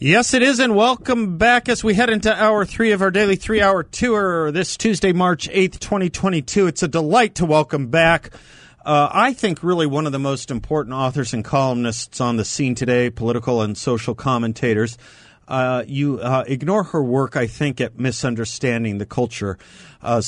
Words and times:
Yes, 0.00 0.32
it 0.32 0.42
is, 0.42 0.60
and 0.60 0.76
welcome 0.76 1.38
back 1.38 1.68
as 1.68 1.82
we 1.82 1.94
head 1.94 2.08
into 2.08 2.32
hour 2.32 2.64
three 2.64 2.92
of 2.92 3.02
our 3.02 3.10
daily 3.10 3.34
three 3.34 3.60
hour 3.60 3.82
tour 3.82 4.52
this 4.52 4.76
Tuesday, 4.76 5.12
March 5.12 5.48
8th, 5.48 5.80
2022. 5.80 6.68
It's 6.68 6.84
a 6.84 6.88
delight 6.88 7.34
to 7.34 7.44
welcome 7.44 7.88
back. 7.88 8.30
Uh, 8.86 9.08
I 9.10 9.32
think 9.32 9.60
really 9.60 9.88
one 9.88 10.06
of 10.06 10.12
the 10.12 10.20
most 10.20 10.52
important 10.52 10.94
authors 10.94 11.34
and 11.34 11.44
columnists 11.44 12.20
on 12.20 12.36
the 12.36 12.44
scene 12.44 12.76
today, 12.76 13.10
political 13.10 13.60
and 13.60 13.76
social 13.76 14.14
commentators. 14.14 14.96
Uh, 15.48 15.82
you 15.88 16.20
uh, 16.20 16.44
ignore 16.46 16.84
her 16.84 17.02
work, 17.02 17.34
I 17.34 17.48
think, 17.48 17.80
at 17.80 17.98
misunderstanding 17.98 18.98
the 18.98 19.06
culture's 19.06 19.56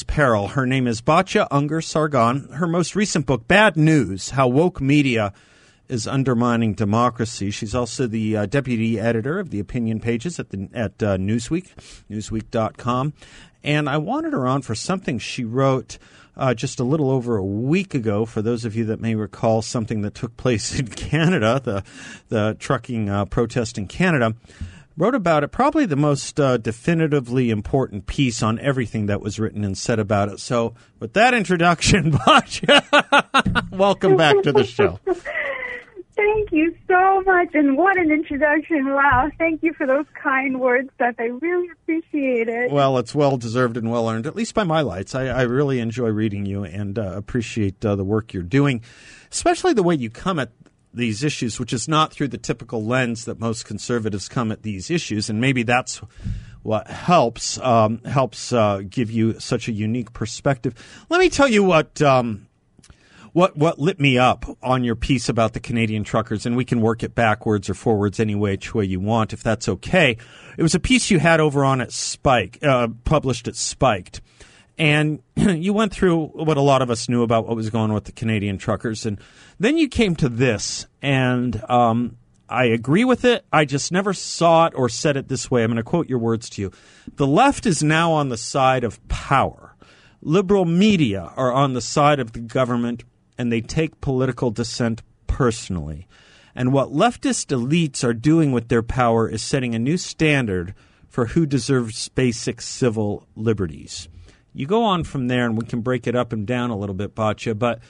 peril. 0.08 0.48
Her 0.48 0.66
name 0.66 0.88
is 0.88 1.00
Batya 1.00 1.46
Ungar 1.48 1.84
Sargon. 1.84 2.48
Her 2.54 2.66
most 2.66 2.96
recent 2.96 3.24
book, 3.24 3.46
Bad 3.46 3.76
News 3.76 4.30
How 4.30 4.48
Woke 4.48 4.80
Media 4.80 5.32
is 5.90 6.06
undermining 6.06 6.74
democracy. 6.74 7.50
She's 7.50 7.74
also 7.74 8.06
the 8.06 8.36
uh, 8.36 8.46
deputy 8.46 8.98
editor 8.98 9.38
of 9.38 9.50
the 9.50 9.58
opinion 9.58 10.00
pages 10.00 10.38
at 10.38 10.50
the 10.50 10.68
at 10.72 11.02
uh, 11.02 11.16
Newsweek, 11.16 11.68
Newsweek.com. 12.10 13.12
And 13.62 13.88
I 13.88 13.98
wanted 13.98 14.32
her 14.32 14.46
on 14.46 14.62
for 14.62 14.74
something 14.74 15.18
she 15.18 15.44
wrote 15.44 15.98
uh, 16.36 16.54
just 16.54 16.80
a 16.80 16.84
little 16.84 17.10
over 17.10 17.36
a 17.36 17.44
week 17.44 17.94
ago. 17.94 18.24
For 18.24 18.40
those 18.40 18.64
of 18.64 18.74
you 18.76 18.84
that 18.86 19.00
may 19.00 19.14
recall, 19.14 19.62
something 19.62 20.02
that 20.02 20.14
took 20.14 20.36
place 20.36 20.74
in 20.78 20.86
Canada, 20.88 21.60
the 21.62 21.84
the 22.28 22.56
trucking 22.58 23.10
uh, 23.10 23.24
protest 23.26 23.76
in 23.76 23.86
Canada. 23.86 24.34
Wrote 24.96 25.14
about 25.14 25.44
it, 25.44 25.48
probably 25.48 25.86
the 25.86 25.96
most 25.96 26.38
uh, 26.38 26.58
definitively 26.58 27.48
important 27.48 28.06
piece 28.06 28.42
on 28.42 28.58
everything 28.58 29.06
that 29.06 29.22
was 29.22 29.38
written 29.38 29.64
and 29.64 29.78
said 29.78 29.98
about 29.98 30.28
it. 30.28 30.40
So, 30.40 30.74
with 30.98 31.14
that 31.14 31.32
introduction, 31.32 32.10
welcome 33.70 34.16
back 34.16 34.42
to 34.42 34.52
the 34.52 34.64
show. 34.64 35.00
Thank 36.20 36.52
you 36.52 36.76
so 36.86 37.22
much, 37.22 37.48
and 37.54 37.78
what 37.78 37.96
an 37.96 38.12
introduction! 38.12 38.92
Wow, 38.92 39.30
thank 39.38 39.62
you 39.62 39.72
for 39.72 39.86
those 39.86 40.04
kind 40.22 40.60
words, 40.60 40.90
Seth. 40.98 41.14
I 41.18 41.28
really 41.40 41.68
appreciate 41.70 42.46
it. 42.46 42.70
Well, 42.70 42.98
it's 42.98 43.14
well 43.14 43.38
deserved 43.38 43.78
and 43.78 43.90
well 43.90 44.06
earned, 44.06 44.26
at 44.26 44.36
least 44.36 44.52
by 44.52 44.64
my 44.64 44.82
lights. 44.82 45.14
I, 45.14 45.28
I 45.28 45.42
really 45.42 45.80
enjoy 45.80 46.08
reading 46.08 46.44
you 46.44 46.62
and 46.62 46.98
uh, 46.98 47.12
appreciate 47.14 47.82
uh, 47.86 47.96
the 47.96 48.04
work 48.04 48.34
you're 48.34 48.42
doing, 48.42 48.82
especially 49.32 49.72
the 49.72 49.82
way 49.82 49.94
you 49.94 50.10
come 50.10 50.38
at 50.38 50.50
these 50.92 51.24
issues, 51.24 51.58
which 51.58 51.72
is 51.72 51.88
not 51.88 52.12
through 52.12 52.28
the 52.28 52.38
typical 52.38 52.84
lens 52.84 53.24
that 53.24 53.40
most 53.40 53.64
conservatives 53.64 54.28
come 54.28 54.52
at 54.52 54.60
these 54.62 54.90
issues, 54.90 55.30
and 55.30 55.40
maybe 55.40 55.62
that's 55.62 56.02
what 56.62 56.86
helps 56.88 57.58
um, 57.60 58.02
helps 58.04 58.52
uh, 58.52 58.82
give 58.86 59.10
you 59.10 59.40
such 59.40 59.68
a 59.68 59.72
unique 59.72 60.12
perspective. 60.12 60.74
Let 61.08 61.18
me 61.18 61.30
tell 61.30 61.48
you 61.48 61.64
what. 61.64 62.02
Um, 62.02 62.46
what 63.32 63.56
what 63.56 63.78
lit 63.78 64.00
me 64.00 64.18
up 64.18 64.44
on 64.62 64.84
your 64.84 64.96
piece 64.96 65.28
about 65.28 65.52
the 65.52 65.60
Canadian 65.60 66.04
truckers, 66.04 66.46
and 66.46 66.56
we 66.56 66.64
can 66.64 66.80
work 66.80 67.02
it 67.02 67.14
backwards 67.14 67.68
or 67.70 67.74
forwards 67.74 68.20
any 68.20 68.34
which 68.34 68.74
way 68.74 68.84
you 68.84 69.00
want, 69.00 69.32
if 69.32 69.42
that's 69.42 69.68
okay. 69.68 70.16
It 70.56 70.62
was 70.62 70.74
a 70.74 70.80
piece 70.80 71.10
you 71.10 71.18
had 71.18 71.40
over 71.40 71.64
on 71.64 71.80
at 71.80 71.92
Spike, 71.92 72.58
uh, 72.62 72.88
published 73.04 73.48
at 73.48 73.56
Spiked, 73.56 74.20
and 74.78 75.22
you 75.36 75.72
went 75.72 75.92
through 75.92 76.26
what 76.26 76.56
a 76.56 76.62
lot 76.62 76.82
of 76.82 76.90
us 76.90 77.08
knew 77.08 77.22
about 77.22 77.46
what 77.46 77.56
was 77.56 77.70
going 77.70 77.90
on 77.90 77.94
with 77.94 78.04
the 78.04 78.12
Canadian 78.12 78.58
truckers, 78.58 79.06
and 79.06 79.20
then 79.58 79.78
you 79.78 79.88
came 79.88 80.16
to 80.16 80.28
this, 80.28 80.86
and 81.02 81.62
um, 81.68 82.16
I 82.48 82.64
agree 82.64 83.04
with 83.04 83.24
it. 83.24 83.44
I 83.52 83.64
just 83.64 83.92
never 83.92 84.12
saw 84.12 84.66
it 84.66 84.72
or 84.74 84.88
said 84.88 85.16
it 85.16 85.28
this 85.28 85.50
way. 85.50 85.62
I'm 85.62 85.70
going 85.70 85.76
to 85.76 85.84
quote 85.84 86.08
your 86.08 86.18
words 86.18 86.50
to 86.50 86.62
you. 86.62 86.72
The 87.14 87.26
left 87.26 87.64
is 87.64 87.80
now 87.80 88.10
on 88.12 88.28
the 88.28 88.36
side 88.36 88.82
of 88.82 89.06
power. 89.06 89.76
Liberal 90.20 90.64
media 90.64 91.32
are 91.36 91.52
on 91.52 91.72
the 91.72 91.80
side 91.80 92.18
of 92.18 92.32
the 92.32 92.40
government 92.40 93.04
and 93.40 93.50
they 93.50 93.62
take 93.62 94.02
political 94.02 94.50
dissent 94.50 95.02
personally. 95.26 96.06
And 96.54 96.74
what 96.74 96.92
leftist 96.92 97.46
elites 97.46 98.04
are 98.04 98.12
doing 98.12 98.52
with 98.52 98.68
their 98.68 98.82
power 98.82 99.30
is 99.30 99.40
setting 99.40 99.74
a 99.74 99.78
new 99.78 99.96
standard 99.96 100.74
for 101.08 101.24
who 101.24 101.46
deserves 101.46 102.10
basic 102.10 102.60
civil 102.60 103.26
liberties. 103.34 104.10
You 104.52 104.66
go 104.66 104.84
on 104.84 105.04
from 105.04 105.28
there, 105.28 105.46
and 105.46 105.56
we 105.56 105.64
can 105.64 105.80
break 105.80 106.06
it 106.06 106.14
up 106.14 106.34
and 106.34 106.46
down 106.46 106.68
a 106.68 106.76
little 106.76 106.94
bit, 106.94 107.14
Batya, 107.14 107.58
but 107.58 107.80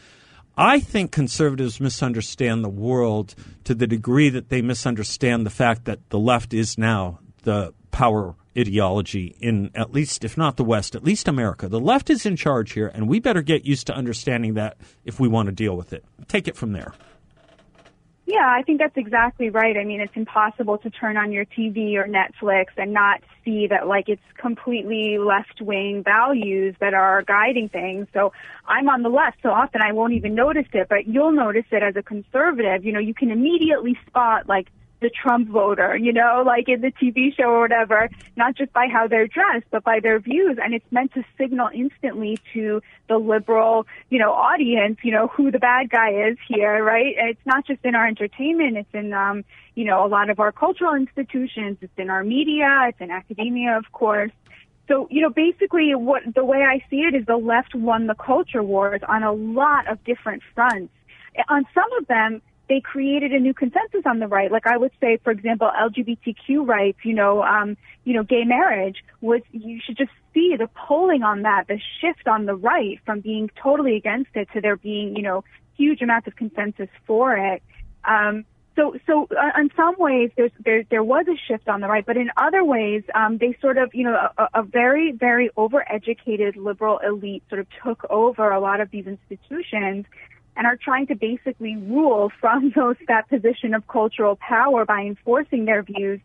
I 0.57 0.79
think 0.79 1.11
conservatives 1.11 1.81
misunderstand 1.81 2.63
the 2.63 2.69
world 2.69 3.35
to 3.65 3.75
the 3.75 3.89
degree 3.89 4.29
that 4.29 4.51
they 4.51 4.63
misunderstand 4.63 5.45
the 5.45 5.51
fact 5.51 5.85
that 5.87 6.11
the 6.11 6.19
left 6.21 6.55
is 6.55 6.79
now 6.79 7.19
the 7.43 7.75
power 7.91 8.37
ideology 8.59 9.37
in 9.41 9.71
at 9.75 9.93
least, 9.93 10.25
if 10.25 10.37
not 10.37 10.57
the 10.57 10.65
West, 10.65 10.95
at 10.95 11.05
least 11.05 11.29
America. 11.29 11.69
The 11.69 11.81
left 11.81 12.11
is 12.11 12.27
in 12.27 12.37
charge 12.37 12.73
here, 12.73 12.89
and 12.89 13.09
we 13.09 13.21
better 13.21 13.43
get 13.43 13.65
used 13.65 13.87
to 13.89 13.95
understanding 13.95 14.55
that 14.55 14.77
if 15.05 15.21
we 15.21 15.29
want 15.29 15.47
to 15.47 15.53
deal 15.53 15.77
with 15.77 15.93
it. 15.93 16.05
Take 16.29 16.49
it 16.49 16.57
from 16.57 16.73
there. 16.73 16.93
Yeah, 18.31 18.47
I 18.47 18.63
think 18.63 18.79
that's 18.79 18.97
exactly 18.97 19.51
right. 19.51 19.77
I 19.77 19.83
mean, 19.83 20.01
it's 20.01 20.15
impossible 20.15 20.79
to 20.79 20.91
turn 20.91 21.17
on 21.17 21.33
your 21.33 21.45
TV 21.47 21.97
or 21.97 22.07
Netflix 22.07 22.67
and 22.77 22.93
not 22.93 23.23
see 23.45 23.67
that 23.67 23.89
like 23.89 24.09
it's 24.09 24.23
completely 24.39 25.19
left-wing 25.19 26.05
values 26.05 26.77
that 26.79 26.95
are 26.95 27.23
guiding 27.23 27.69
things. 27.69 28.07
So 28.15 28.33
I'm 28.69 28.89
on 28.89 29.03
the 29.03 29.09
left, 29.09 29.39
so 29.43 29.51
often 29.51 29.83
I 29.83 29.91
won't 29.91 30.13
even 30.13 30.37
notice 30.37 30.69
it, 30.73 30.89
but 30.89 31.09
you'll 31.09 31.33
notice 31.33 31.65
it 31.73 31.83
as 31.83 31.97
a 31.97 32.05
conservative. 32.05 32.85
You 32.85 32.93
know, 32.93 33.01
you 33.01 33.15
can 33.15 33.33
immediately 33.33 33.99
spot 34.07 34.49
like 34.49 34.69
the 35.01 35.11
Trump 35.11 35.49
voter, 35.49 35.97
you 35.97 36.13
know, 36.13 36.43
like 36.45 36.69
in 36.69 36.81
the 36.81 36.93
TV 36.93 37.35
show 37.35 37.45
or 37.45 37.61
whatever, 37.61 38.09
not 38.37 38.57
just 38.57 38.73
by 38.73 38.87
how 38.87 39.09
they're 39.09 39.27
dressed, 39.27 39.67
but 39.71 39.83
by 39.83 39.99
their 40.01 40.19
views. 40.21 40.59
And 40.63 40.75
it's 40.75 40.91
meant 40.91 41.15
to 41.15 41.25
signal 41.39 41.69
instantly 41.75 42.39
to 42.53 42.83
the 43.09 43.19
liberal, 43.19 43.87
you 44.11 44.19
know, 44.19 44.33
audience, 44.33 44.99
you 45.03 45.13
know, 45.13 45.29
who 45.29 45.51
the 45.51 45.59
bad 45.59 45.91
guy 45.91 46.11
is 46.29 46.37
here, 46.49 46.85
right? 46.85 47.15
And 47.19 47.31
it's 47.31 47.47
not 47.47 47.67
just 47.67 47.81
in 47.85 47.95
our 47.95 48.07
entertainment, 48.07 48.77
it's 48.77 48.95
in, 48.95 49.13
um, 49.13 49.45
you 49.75 49.85
know, 49.85 50.05
a 50.05 50.09
lot 50.09 50.31
of 50.31 50.39
our 50.39 50.53
cultural 50.53 50.95
institutions, 50.95 51.79
it's 51.81 51.93
in 51.97 52.11
our 52.11 52.23
media, 52.23 52.87
it's 52.89 53.01
in 53.01 53.11
academia, 53.11 53.77
of 53.77 53.91
course. 53.93 54.33
So, 54.89 55.07
you 55.11 55.23
know, 55.23 55.31
basically 55.31 55.95
what 55.95 56.23
the 56.35 56.45
way 56.45 56.63
I 56.63 56.85
see 56.91 57.03
it 57.03 57.15
is 57.15 57.25
the 57.25 57.37
left 57.37 57.75
won 57.75 58.07
the 58.09 58.15
culture 58.15 58.63
wars 58.63 59.01
on 59.09 59.23
a 59.23 59.33
lot 59.33 59.89
of 59.89 60.03
different 60.05 60.43
fronts. 60.55 60.93
On 61.49 61.65
some 61.73 61.93
of 61.99 62.09
them, 62.09 62.43
they 62.71 62.81
created 62.81 63.33
a 63.33 63.41
new 63.41 63.53
consensus 63.53 64.03
on 64.07 64.21
the 64.21 64.29
right. 64.29 64.51
Like 64.51 64.65
I 64.65 64.77
would 64.77 64.93
say, 65.01 65.19
for 65.25 65.33
example, 65.33 65.69
LGBTQ 65.77 66.67
rights, 66.67 67.01
you 67.03 67.15
know, 67.15 67.43
um, 67.43 67.77
you 68.05 68.15
know, 68.15 68.23
gay 68.23 68.45
marriage 68.45 68.99
was, 69.21 69.43
you 69.51 69.81
should 69.85 69.99
just 69.99 70.13
see 70.33 70.55
the 70.57 70.69
polling 70.69 71.25
on 71.25 71.43
that, 71.43 71.65
the 71.67 71.81
shift 72.01 72.29
on 72.29 72.47
the 72.47 72.55
right 72.55 73.01
from 73.05 73.21
being 73.21 73.51
totally 73.61 73.97
against 73.97 74.31
it 74.35 74.49
to 74.55 74.61
there 74.61 74.77
being, 74.77 75.17
you 75.17 75.23
know, 75.23 75.43
huge 75.77 76.01
amounts 76.01 76.29
of 76.29 76.37
consensus 76.37 76.89
for 77.09 77.37
it. 77.37 77.61
Um, 78.05 78.45
so, 78.77 78.95
so 79.05 79.27
uh, 79.37 79.61
in 79.61 79.71
some 79.75 79.97
ways, 79.99 80.31
there's, 80.37 80.53
there, 80.65 80.85
there 80.91 81.03
was 81.03 81.27
a 81.27 81.37
shift 81.49 81.69
on 81.69 81.81
the 81.81 81.89
right, 81.89 82.07
but 82.07 82.17
in 82.17 82.31
other 82.37 82.63
ways, 82.63 83.03
um, 83.17 83.39
they 83.39 83.59
sort 83.61 83.79
of, 83.79 83.91
you 83.95 84.05
know, 84.05 84.29
a, 84.39 84.49
a 84.55 84.63
very, 84.63 85.11
very 85.11 85.51
overeducated 85.57 86.55
liberal 86.55 86.99
elite 86.99 87.43
sort 87.49 87.61
of 87.61 87.67
took 87.83 88.09
over 88.11 88.53
a 88.53 88.61
lot 88.61 88.81
of 88.81 88.93
these 88.93 89.09
institutions 89.09 90.07
and 90.57 90.67
are 90.67 90.77
trying 90.77 91.07
to 91.09 91.15
basically 91.15 91.77
rule 91.77 92.31
from 92.41 92.71
those 92.77 92.97
that 93.09 93.29
position 93.29 93.75
of 93.75 93.87
cultural 93.89 94.37
power 94.37 94.85
by 94.85 95.03
enforcing 95.03 95.65
their 95.65 95.83
views 95.83 96.21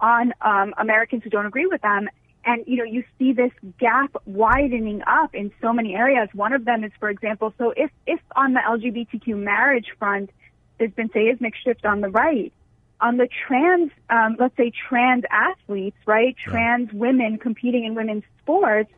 on 0.00 0.32
um, 0.40 0.74
Americans 0.78 1.24
who 1.24 1.30
don't 1.30 1.46
agree 1.46 1.66
with 1.66 1.82
them. 1.82 2.08
And 2.44 2.64
you 2.66 2.76
know, 2.76 2.84
you 2.84 3.04
see 3.18 3.32
this 3.32 3.52
gap 3.78 4.16
widening 4.24 5.02
up 5.06 5.34
in 5.34 5.52
so 5.60 5.72
many 5.72 5.94
areas. 5.94 6.28
One 6.32 6.52
of 6.52 6.64
them 6.64 6.84
is, 6.84 6.92
for 6.98 7.10
example, 7.10 7.52
so 7.58 7.72
if 7.76 7.90
if 8.06 8.20
on 8.36 8.54
the 8.54 8.60
LGBTQ 8.60 9.36
marriage 9.36 9.86
front, 9.98 10.30
there's 10.78 10.92
been 10.92 11.10
seismic 11.12 11.54
shift 11.56 11.84
on 11.84 12.00
the 12.00 12.08
right. 12.08 12.52
On 13.00 13.16
the 13.16 13.28
trans, 13.46 13.90
um, 14.10 14.36
let's 14.40 14.56
say 14.56 14.72
trans 14.88 15.24
athletes, 15.30 15.96
right? 16.06 16.36
Trans 16.36 16.92
women 16.92 17.38
competing 17.38 17.84
in 17.84 17.94
women's 17.94 18.24
sports, 18.42 18.90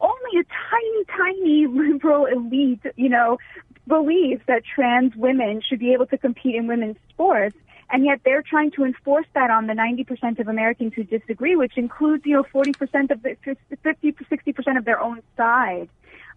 only 0.00 0.40
a 0.40 0.44
tiny, 0.44 1.04
tiny 1.16 1.66
liberal 1.92 2.26
elite, 2.26 2.80
you 2.96 3.08
know, 3.08 3.38
believes 3.90 4.40
that 4.46 4.62
trans 4.64 5.14
women 5.14 5.60
should 5.60 5.80
be 5.80 5.92
able 5.92 6.06
to 6.06 6.16
compete 6.16 6.54
in 6.54 6.66
women's 6.66 6.96
sports. 7.10 7.56
And 7.92 8.04
yet 8.04 8.20
they're 8.24 8.42
trying 8.42 8.70
to 8.72 8.84
enforce 8.84 9.26
that 9.34 9.50
on 9.50 9.66
the 9.66 9.74
90% 9.74 10.38
of 10.38 10.46
Americans 10.46 10.94
who 10.94 11.02
disagree, 11.02 11.56
which 11.56 11.76
includes, 11.76 12.24
you 12.24 12.34
know, 12.34 12.44
40% 12.54 13.10
of 13.10 13.22
the 13.22 13.36
50, 13.82 14.12
60% 14.12 14.78
of 14.78 14.84
their 14.84 15.00
own 15.00 15.20
side. 15.36 15.88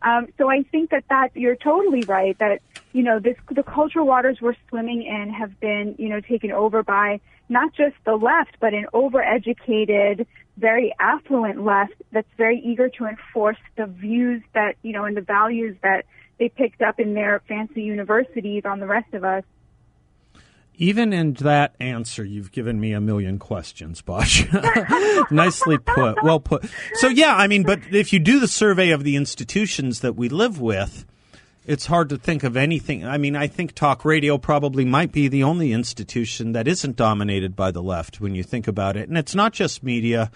Um, 0.04 0.28
so 0.38 0.50
I 0.50 0.64
think 0.64 0.90
that 0.90 1.06
that 1.10 1.30
you're 1.34 1.56
totally 1.56 2.02
right 2.02 2.38
that 2.40 2.62
you 2.92 3.04
know 3.04 3.20
this 3.20 3.38
the 3.50 3.64
cultural 3.64 4.06
waters 4.06 4.40
we're 4.42 4.56
swimming 4.68 5.04
in 5.04 5.34
have 5.34 5.58
been 5.62 5.96
you 5.98 6.10
know 6.10 6.20
taken 6.20 6.52
over 6.52 6.84
by 6.84 7.22
not 7.48 7.74
just 7.74 7.96
the 8.06 8.16
left 8.16 8.58
but 8.60 8.74
an 8.74 8.86
overeducated, 8.94 10.26
very 10.58 10.94
affluent 11.00 11.64
left 11.64 11.94
that's 12.12 12.28
very 12.38 12.60
eager 12.60 12.90
to 12.90 13.06
enforce 13.06 13.58
the 13.78 13.86
views 13.86 14.42
that 14.54 14.76
you 14.82 14.92
know 14.92 15.06
and 15.06 15.16
the 15.16 15.22
values 15.22 15.78
that 15.84 16.06
they 16.40 16.50
picked 16.50 16.82
up 16.82 17.00
in 17.00 17.14
their 17.14 17.42
fancy 17.48 17.82
universities 17.82 18.64
on 18.66 18.80
the 18.80 18.88
rest 18.88 19.14
of 19.14 19.24
us. 19.24 19.44
Even 20.76 21.14
in 21.14 21.34
that 21.34 21.76
answer, 21.80 22.26
you've 22.26 22.52
given 22.52 22.80
me 22.80 22.94
a 22.94 23.00
million 23.00 23.38
questions, 23.38 24.02
Bosch. 24.02 24.44
Nicely 25.32 25.78
put. 25.78 26.24
Well 26.24 26.40
put. 26.40 26.66
So, 26.96 27.10
yeah, 27.10 27.36
I 27.36 27.48
mean, 27.48 27.62
but 27.62 27.80
if 27.92 28.12
you 28.12 28.18
do 28.18 28.40
the 28.40 28.48
survey 28.48 28.90
of 28.90 29.04
the 29.04 29.16
institutions 29.16 30.00
that 30.00 30.16
we 30.16 30.30
live 30.30 30.60
with, 30.60 31.06
it's 31.66 31.86
hard 31.86 32.10
to 32.10 32.18
think 32.18 32.44
of 32.44 32.58
anything. 32.58 33.06
I 33.06 33.18
mean, 33.18 33.36
I 33.36 33.48
think 33.48 33.74
talk 33.74 34.04
radio 34.04 34.38
probably 34.38 34.84
might 34.84 35.12
be 35.12 35.28
the 35.28 35.44
only 35.44 35.72
institution 35.72 36.52
that 36.52 36.68
isn't 36.68 36.96
dominated 36.96 37.56
by 37.56 37.72
the 37.72 37.82
left 37.82 38.20
when 38.20 38.36
you 38.36 38.44
think 38.44 38.68
about 38.68 38.98
it. 38.98 39.08
And 39.08 39.18
it's 39.18 39.34
not 39.34 39.54
just 39.54 39.82
media 39.82 40.30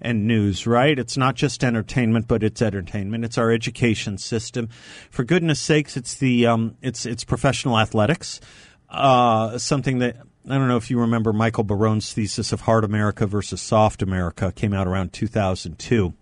and 0.00 0.26
news, 0.26 0.66
right? 0.66 0.98
It's 0.98 1.16
not 1.16 1.36
just 1.36 1.62
entertainment, 1.62 2.26
but 2.26 2.42
it's 2.42 2.60
entertainment. 2.60 3.24
It's 3.24 3.38
our 3.38 3.52
education 3.52 4.18
system. 4.18 4.68
For 5.10 5.22
goodness 5.24 5.60
sakes, 5.60 5.96
it's 5.96 6.14
the 6.14 6.46
um, 6.46 6.76
it's 6.82 7.06
it's 7.06 7.24
professional 7.24 7.78
athletics. 7.78 8.40
Uh, 8.88 9.58
something 9.58 9.98
that 10.00 10.16
I 10.48 10.58
don't 10.58 10.68
know 10.68 10.76
if 10.76 10.90
you 10.90 10.98
remember 10.98 11.32
Michael 11.32 11.64
Barone's 11.64 12.12
thesis 12.12 12.52
of 12.52 12.62
hard 12.62 12.82
America 12.82 13.26
versus 13.26 13.60
soft 13.60 14.02
America 14.02 14.50
came 14.50 14.74
out 14.74 14.88
around 14.88 15.12
2002 15.12 16.12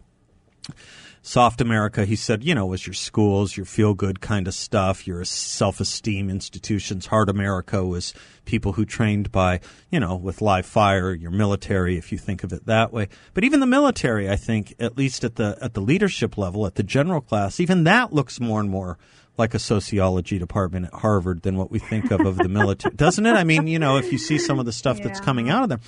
soft 1.23 1.61
America, 1.61 2.05
he 2.05 2.17
said, 2.17 2.45
you 2.45 2.55
know, 2.55 2.67
was 2.67 2.87
your 2.87 2.95
schools, 2.95 3.57
your 3.57 3.67
feel 3.67 3.95
good 3.95 4.21
kind 4.21 4.49
of 4.49 4.55
stuff, 4.55 5.07
your 5.07 5.25
self 5.25 5.81
esteem 5.81 6.31
institutions. 6.31 7.07
Hard 7.07 7.29
America 7.29 7.85
was 7.85 8.15
people 8.45 8.73
who 8.73 8.85
trained 8.85 9.31
by, 9.31 9.61
you 9.91 10.01
know, 10.01 10.17
with 10.17 10.41
live 10.41 10.67
fire, 10.67 11.13
your 11.13 11.31
military, 11.31 11.97
if 11.97 12.13
you 12.13 12.19
think 12.19 12.43
of 12.43 12.53
it 12.53 12.67
that 12.67 12.93
way. 12.93 13.09
But 13.35 13.45
even 13.45 13.61
the 13.61 13.67
military, 13.67 14.31
I 14.31 14.37
think, 14.37 14.75
at 14.79 14.97
least 14.97 15.25
at 15.25 15.37
the 15.37 15.59
at 15.61 15.75
the 15.75 15.83
leadership 15.83 16.39
level, 16.39 16.67
at 16.67 16.75
the 16.75 16.83
general 16.83 17.21
class, 17.21 17.61
even 17.61 17.85
that 17.85 18.13
looks 18.13 18.41
more 18.41 18.61
and 18.61 18.71
more 18.71 18.99
like 19.41 19.55
a 19.55 19.59
sociology 19.59 20.39
department 20.39 20.87
at 20.87 20.95
Harvard 20.95 21.43
than 21.43 21.57
what 21.57 21.71
we 21.71 21.81
think 21.81 22.13
of 22.13 22.21
of 22.21 22.37
the 22.37 22.49
military, 22.61 22.95
doesn't 22.95 23.27
it? 23.27 23.33
I 23.33 23.43
mean, 23.43 23.67
you 23.67 23.81
know, 23.81 23.97
if 23.97 24.13
you 24.13 24.19
see 24.19 24.39
some 24.39 24.61
of 24.61 24.67
the 24.67 24.73
stuff 24.73 24.99
yeah. 24.99 25.09
that's 25.09 25.21
coming 25.21 25.51
out 25.51 25.65
of 25.65 25.69
them, 25.69 25.81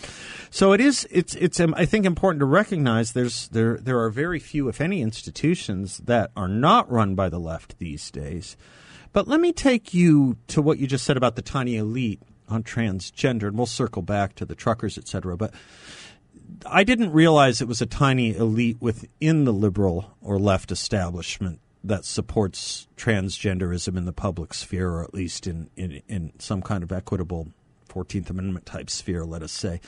so 0.50 0.72
it 0.72 0.80
is. 0.80 1.06
It's 1.10 1.36
it's. 1.36 1.60
Um, 1.60 1.74
I 1.76 1.84
think 1.84 2.04
important 2.04 2.40
to 2.40 2.46
recognize 2.46 3.12
there's 3.12 3.48
there 3.48 3.76
there 3.76 4.00
are 4.00 4.10
very 4.10 4.40
few, 4.40 4.68
if 4.68 4.80
any, 4.80 5.00
institutions 5.00 5.98
that 5.98 6.32
are 6.36 6.48
not 6.48 6.90
run 6.90 7.14
by 7.14 7.28
the 7.28 7.38
left 7.38 7.78
these 7.78 8.10
days. 8.10 8.56
But 9.12 9.28
let 9.28 9.40
me 9.40 9.52
take 9.52 9.94
you 9.94 10.38
to 10.48 10.62
what 10.62 10.78
you 10.78 10.86
just 10.86 11.04
said 11.04 11.16
about 11.16 11.36
the 11.36 11.42
tiny 11.42 11.76
elite 11.76 12.22
on 12.48 12.62
transgender, 12.62 13.48
and 13.48 13.56
we'll 13.56 13.66
circle 13.66 14.02
back 14.02 14.34
to 14.36 14.44
the 14.44 14.54
truckers, 14.54 14.96
et 14.98 15.06
cetera. 15.06 15.36
But 15.36 15.52
I 16.66 16.84
didn't 16.84 17.12
realize 17.12 17.60
it 17.60 17.68
was 17.68 17.82
a 17.82 17.86
tiny 17.86 18.34
elite 18.34 18.78
within 18.80 19.44
the 19.44 19.52
liberal 19.52 20.14
or 20.20 20.38
left 20.38 20.72
establishment 20.72 21.60
that 21.84 22.04
supports 22.04 22.86
transgenderism 22.96 23.96
in 23.96 24.04
the 24.04 24.12
public 24.12 24.54
sphere, 24.54 24.90
or 24.90 25.04
at 25.04 25.14
least 25.14 25.46
in, 25.46 25.68
in, 25.76 26.02
in 26.08 26.32
some 26.38 26.62
kind 26.62 26.82
of 26.82 26.92
equitable 26.92 27.48
14th 27.88 28.30
Amendment 28.30 28.66
type 28.66 28.88
sphere, 28.88 29.24
let 29.24 29.42
us 29.42 29.52
say. 29.52 29.80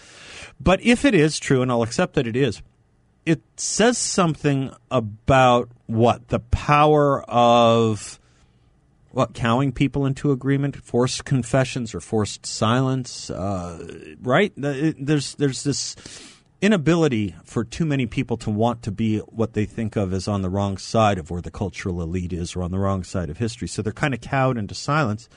But 0.60 0.82
if 0.82 1.04
it 1.04 1.14
is 1.14 1.38
true, 1.38 1.62
and 1.62 1.70
I'll 1.70 1.82
accept 1.82 2.14
that 2.14 2.26
it 2.26 2.36
is, 2.36 2.62
it 3.24 3.40
says 3.56 3.96
something 3.96 4.72
about 4.90 5.70
what? 5.86 6.28
The 6.28 6.40
power 6.40 7.22
of 7.22 8.20
what 9.10 9.32
cowing 9.32 9.72
people 9.72 10.06
into 10.06 10.32
agreement, 10.32 10.76
forced 10.76 11.24
confessions 11.24 11.94
or 11.94 12.00
forced 12.00 12.44
silence, 12.44 13.30
uh, 13.30 14.12
right? 14.20 14.52
There's 14.56 15.36
there's 15.36 15.62
this 15.62 15.94
inability 16.64 17.34
for 17.44 17.62
too 17.62 17.84
many 17.84 18.06
people 18.06 18.38
to 18.38 18.50
want 18.50 18.82
to 18.82 18.90
be 18.90 19.18
what 19.18 19.52
they 19.52 19.66
think 19.66 19.96
of 19.96 20.14
as 20.14 20.26
on 20.26 20.40
the 20.40 20.48
wrong 20.48 20.78
side 20.78 21.18
of 21.18 21.30
where 21.30 21.42
the 21.42 21.50
cultural 21.50 22.00
elite 22.00 22.32
is 22.32 22.56
or 22.56 22.62
on 22.62 22.70
the 22.70 22.78
wrong 22.78 23.04
side 23.04 23.28
of 23.28 23.36
history. 23.36 23.68
So 23.68 23.82
they're 23.82 23.92
kind 23.92 24.14
of 24.14 24.22
cowed 24.22 24.56
into 24.56 24.74
silence, 24.74 25.28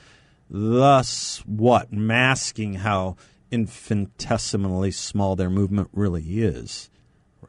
thus, 0.50 1.44
what? 1.46 1.92
Masking 1.92 2.76
how 2.76 3.18
infinitesimally 3.52 4.92
small 4.92 5.36
their 5.36 5.50
movement 5.50 5.90
really 5.92 6.24
is. 6.24 6.90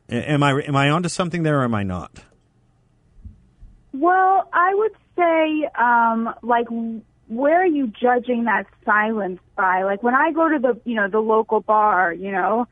Am 0.09 0.43
I 0.43 0.61
am 0.63 0.75
I 0.75 0.91
onto 0.91 1.09
something 1.09 1.45
there 1.45 1.61
or 1.61 1.65
am 1.65 1.75
I 1.75 1.85
not? 1.85 2.25
Well, 3.93 4.49
I 4.53 4.75
would 4.75 4.93
say, 5.17 5.69
um, 5.79 6.35
like, 6.43 6.67
where 7.29 7.63
are 7.63 7.67
you 7.67 7.89
judging 7.89 8.45
that 8.45 8.67
silence 8.85 9.41
by? 9.57 9.83
Like, 9.83 10.03
when 10.03 10.15
I 10.15 10.33
go 10.33 10.49
to 10.49 10.59
the, 10.59 10.81
you 10.85 10.95
know, 10.95 11.09
the 11.09 11.21
local 11.21 11.61
bar, 11.61 12.13
you 12.13 12.31
know, 12.31 12.67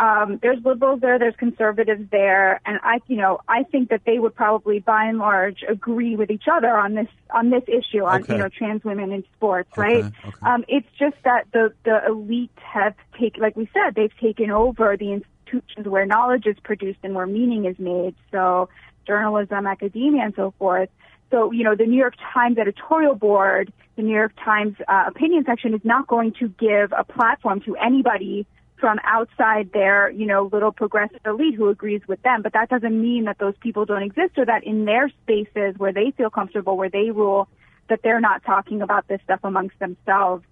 um, 0.00 0.38
there's 0.42 0.64
liberals 0.64 1.02
there, 1.02 1.18
there's 1.18 1.36
conservatives 1.36 2.10
there, 2.10 2.58
and 2.64 2.80
I, 2.82 3.00
you 3.06 3.16
know, 3.16 3.40
I 3.46 3.64
think 3.64 3.90
that 3.90 4.00
they 4.06 4.18
would 4.18 4.34
probably, 4.34 4.78
by 4.78 5.04
and 5.04 5.18
large, 5.18 5.62
agree 5.68 6.16
with 6.16 6.30
each 6.30 6.46
other 6.50 6.74
on 6.74 6.94
this 6.94 7.08
on 7.34 7.50
this 7.50 7.64
issue 7.68 8.04
on 8.04 8.22
okay. 8.22 8.32
you 8.32 8.38
know 8.38 8.48
trans 8.48 8.82
women 8.82 9.12
in 9.12 9.24
sports, 9.36 9.76
right? 9.76 10.04
Okay. 10.04 10.14
Okay. 10.24 10.36
Um, 10.42 10.64
it's 10.68 10.88
just 10.98 11.16
that 11.24 11.48
the 11.52 11.74
the 11.84 12.00
elite 12.06 12.50
have 12.56 12.94
taken, 13.18 13.42
like 13.42 13.56
we 13.56 13.68
said, 13.74 13.94
they've 13.94 14.16
taken 14.18 14.50
over 14.50 14.96
the 14.96 15.12
institutions 15.12 15.86
where 15.86 16.06
knowledge 16.06 16.46
is 16.46 16.56
produced 16.62 17.00
and 17.02 17.14
where 17.14 17.26
meaning 17.26 17.66
is 17.66 17.78
made. 17.78 18.14
So 18.30 18.70
journalism, 19.06 19.66
academia, 19.66 20.22
and 20.24 20.34
so 20.34 20.54
forth. 20.58 20.88
So, 21.30 21.52
you 21.52 21.62
know, 21.62 21.74
the 21.76 21.84
New 21.84 21.98
York 21.98 22.14
Times 22.32 22.56
editorial 22.58 23.14
board, 23.14 23.72
the 23.96 24.02
New 24.02 24.14
York 24.14 24.32
Times 24.42 24.76
uh, 24.88 25.04
opinion 25.08 25.44
section 25.44 25.74
is 25.74 25.80
not 25.84 26.06
going 26.06 26.32
to 26.40 26.48
give 26.48 26.92
a 26.96 27.04
platform 27.04 27.60
to 27.62 27.76
anybody 27.76 28.46
from 28.80 28.98
outside 29.04 29.70
their, 29.72 30.10
you 30.10 30.26
know, 30.26 30.48
little 30.52 30.72
progressive 30.72 31.20
elite 31.24 31.54
who 31.54 31.68
agrees 31.68 32.00
with 32.08 32.22
them. 32.22 32.42
But 32.42 32.54
that 32.54 32.68
doesn't 32.68 33.00
mean 33.00 33.24
that 33.26 33.38
those 33.38 33.54
people 33.60 33.84
don't 33.84 34.02
exist 34.02 34.38
or 34.38 34.46
that 34.46 34.64
in 34.64 34.86
their 34.86 35.10
spaces 35.22 35.74
where 35.76 35.92
they 35.92 36.12
feel 36.16 36.30
comfortable, 36.30 36.76
where 36.76 36.90
they 36.90 37.10
rule, 37.10 37.48
that 37.88 38.00
they're 38.02 38.20
not 38.20 38.42
talking 38.44 38.82
about 38.82 39.06
this 39.06 39.20
stuff 39.24 39.40
amongst 39.44 39.78
themselves. 39.78 40.44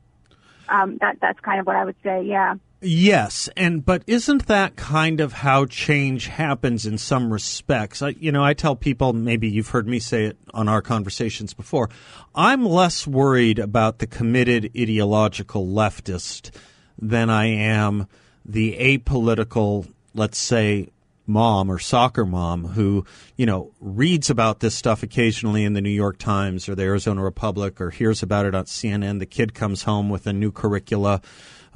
Um, 0.69 0.99
that 1.01 1.17
that's 1.21 1.41
kind 1.41 1.59
of 1.61 1.67
what 1.67 1.77
I 1.77 1.85
would 1.85 1.97
say. 2.05 2.25
Yeah. 2.25 2.57
Yes, 2.81 3.49
and 3.57 3.85
but 3.85 4.05
isn't 4.07 4.47
that 4.47 4.77
kind 4.77 5.21
of 5.21 5.33
how 5.33 5.67
change 5.67 6.29
happens 6.29 6.87
in 6.87 6.97
some 6.97 7.33
respects? 7.33 8.03
I, 8.03 8.11
you 8.11 8.31
know, 8.31 8.45
I 8.45 8.55
tell 8.55 8.77
people 8.77 9.13
maybe 9.13 9.49
you've 9.49 9.71
heard 9.71 9.89
me 9.89 9.99
say 9.99 10.27
it 10.27 10.39
on 10.55 10.69
our 10.69 10.81
conversations 10.81 11.55
before. 11.55 11.91
I'm 12.37 12.65
less 12.65 13.05
worried 13.05 13.59
about 13.59 13.99
the 13.99 14.07
committed 14.07 14.71
ideological 14.79 15.67
leftist 15.67 16.53
than 16.99 17.31
I 17.31 17.47
am 17.47 18.07
the 18.45 18.77
apolitical, 18.79 19.87
let's 20.15 20.39
say, 20.39 20.89
mom 21.29 21.71
or 21.71 21.79
soccer 21.79 22.25
mom 22.25 22.65
who, 22.65 23.05
you 23.37 23.45
know, 23.45 23.71
reads 23.81 24.31
about 24.31 24.61
this 24.61 24.75
stuff 24.75 25.03
occasionally 25.03 25.65
in 25.65 25.75
the 25.75 25.81
New 25.81 25.91
York 25.91 26.19
Times 26.19 26.69
or 26.69 26.75
the 26.75 26.83
Arizona 26.83 27.23
Republic 27.23 27.81
or 27.81 27.91
hears 27.91 28.23
about 28.23 28.47
it 28.47 28.55
on 28.55 28.65
CNN. 28.65 29.19
The 29.19 29.27
kid 29.27 29.55
comes 29.55 29.83
home 29.83 30.09
with 30.09 30.27
a 30.27 30.33
new 30.33 30.51
curricula, 30.51 31.21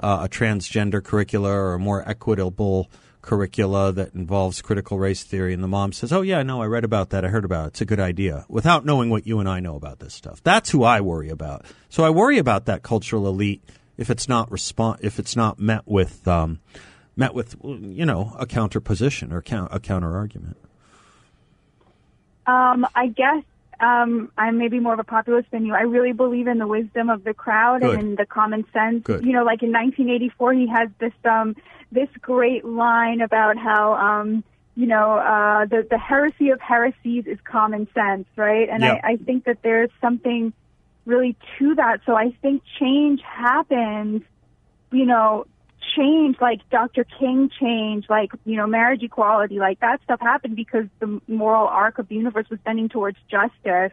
uh, 0.00 0.21
a 0.23 0.29
transgender 0.29 1.05
curricula 1.05 1.50
or 1.50 1.75
a 1.75 1.79
more 1.79 2.09
equitable 2.09 2.91
curricula 3.21 3.93
that 3.93 4.14
involves 4.14 4.62
critical 4.62 4.99
race 4.99 5.23
theory. 5.23 5.52
And 5.52 5.62
the 5.62 5.69
mom 5.69 5.93
says, 5.93 6.12
Oh, 6.12 6.23
yeah, 6.23 6.43
no, 6.43 6.62
I 6.62 6.67
read 6.67 6.85
about 6.85 7.11
that. 7.11 7.25
I 7.25 7.29
heard 7.29 7.45
about 7.45 7.67
it. 7.67 7.69
It's 7.69 7.81
a 7.83 7.85
good 7.85 8.00
idea 8.00 8.45
without 8.49 8.85
knowing 8.85 9.11
what 9.11 9.26
you 9.26 9.38
and 9.38 9.49
I 9.49 9.61
know 9.61 9.76
about 9.76 10.00
this 10.00 10.14
stuff. 10.14 10.43
That's 10.43 10.71
who 10.71 10.83
I 10.83 11.00
worry 11.02 11.29
about. 11.29 11.64
So 11.91 12.05
I 12.05 12.11
worry 12.11 12.38
about 12.38 12.64
that 12.67 12.83
cultural 12.83 13.29
elite 13.29 13.62
if 13.96 14.11
it's 14.11 14.28
not 14.28 14.50
respond 14.50 15.00
if 15.02 15.18
it's 15.18 15.37
not 15.37 15.58
met 15.58 15.87
with 15.87 16.26
um, 16.26 16.61
met 17.16 17.34
with 17.34 17.56
you 17.62 18.06
know 18.06 18.34
a 18.38 18.46
counter 18.46 18.80
position 18.80 19.32
or 19.32 19.38
a 19.38 19.80
counter 19.80 20.16
argument. 20.16 20.56
Um, 22.46 22.87
I 22.94 23.06
guess 23.06 23.44
um, 23.80 24.30
I'm 24.38 24.58
maybe 24.58 24.78
more 24.78 24.94
of 24.94 25.00
a 25.00 25.04
populist 25.04 25.50
than 25.50 25.66
you. 25.66 25.75
I 25.75 25.82
really 25.82 26.12
believe 26.12 26.46
in 26.46 26.58
the 26.58 26.66
wisdom 26.66 27.11
of 27.11 27.25
the 27.25 27.34
crowd 27.34 27.82
Good. 27.82 27.99
and 27.99 28.08
in 28.11 28.14
the 28.14 28.26
common 28.26 28.64
sense. 28.72 29.02
Good. 29.02 29.25
You 29.25 29.32
know, 29.32 29.44
like 29.44 29.62
in 29.62 29.72
1984, 29.72 30.52
he 30.54 30.68
has 30.68 30.88
this 30.99 31.12
um, 31.25 31.56
this 31.90 32.08
great 32.20 32.64
line 32.64 33.20
about 33.20 33.56
how 33.58 33.94
um, 33.94 34.44
you 34.76 34.87
know 34.87 35.18
uh, 35.18 35.66
the 35.66 35.87
the 35.88 35.99
heresy 35.99 36.50
of 36.50 36.61
heresies 36.61 37.26
is 37.26 37.38
common 37.44 37.88
sense, 37.92 38.26
right? 38.37 38.68
And 38.68 38.82
yep. 38.82 39.00
I, 39.02 39.12
I 39.12 39.16
think 39.16 39.44
that 39.44 39.58
there's 39.62 39.90
something 40.00 40.52
really 41.04 41.37
to 41.59 41.75
that. 41.75 42.00
So 42.06 42.14
I 42.14 42.32
think 42.42 42.62
change 42.78 43.21
happens, 43.23 44.23
you 44.90 45.06
know, 45.06 45.47
change 45.97 46.37
like 46.40 46.61
Dr. 46.71 47.04
King 47.04 47.50
change, 47.61 48.06
like, 48.09 48.32
you 48.44 48.56
know, 48.56 48.66
marriage 48.66 49.02
equality, 49.02 49.59
like 49.59 49.80
that 49.80 50.00
stuff 50.04 50.21
happened 50.21 50.56
because 50.56 50.87
the 51.00 51.21
moral 51.26 51.66
arc 51.66 51.99
of 51.99 52.09
the 52.09 52.14
universe 52.14 52.47
was 52.50 52.61
bending 52.64 52.88
towards 52.88 53.18
justice. 53.30 53.92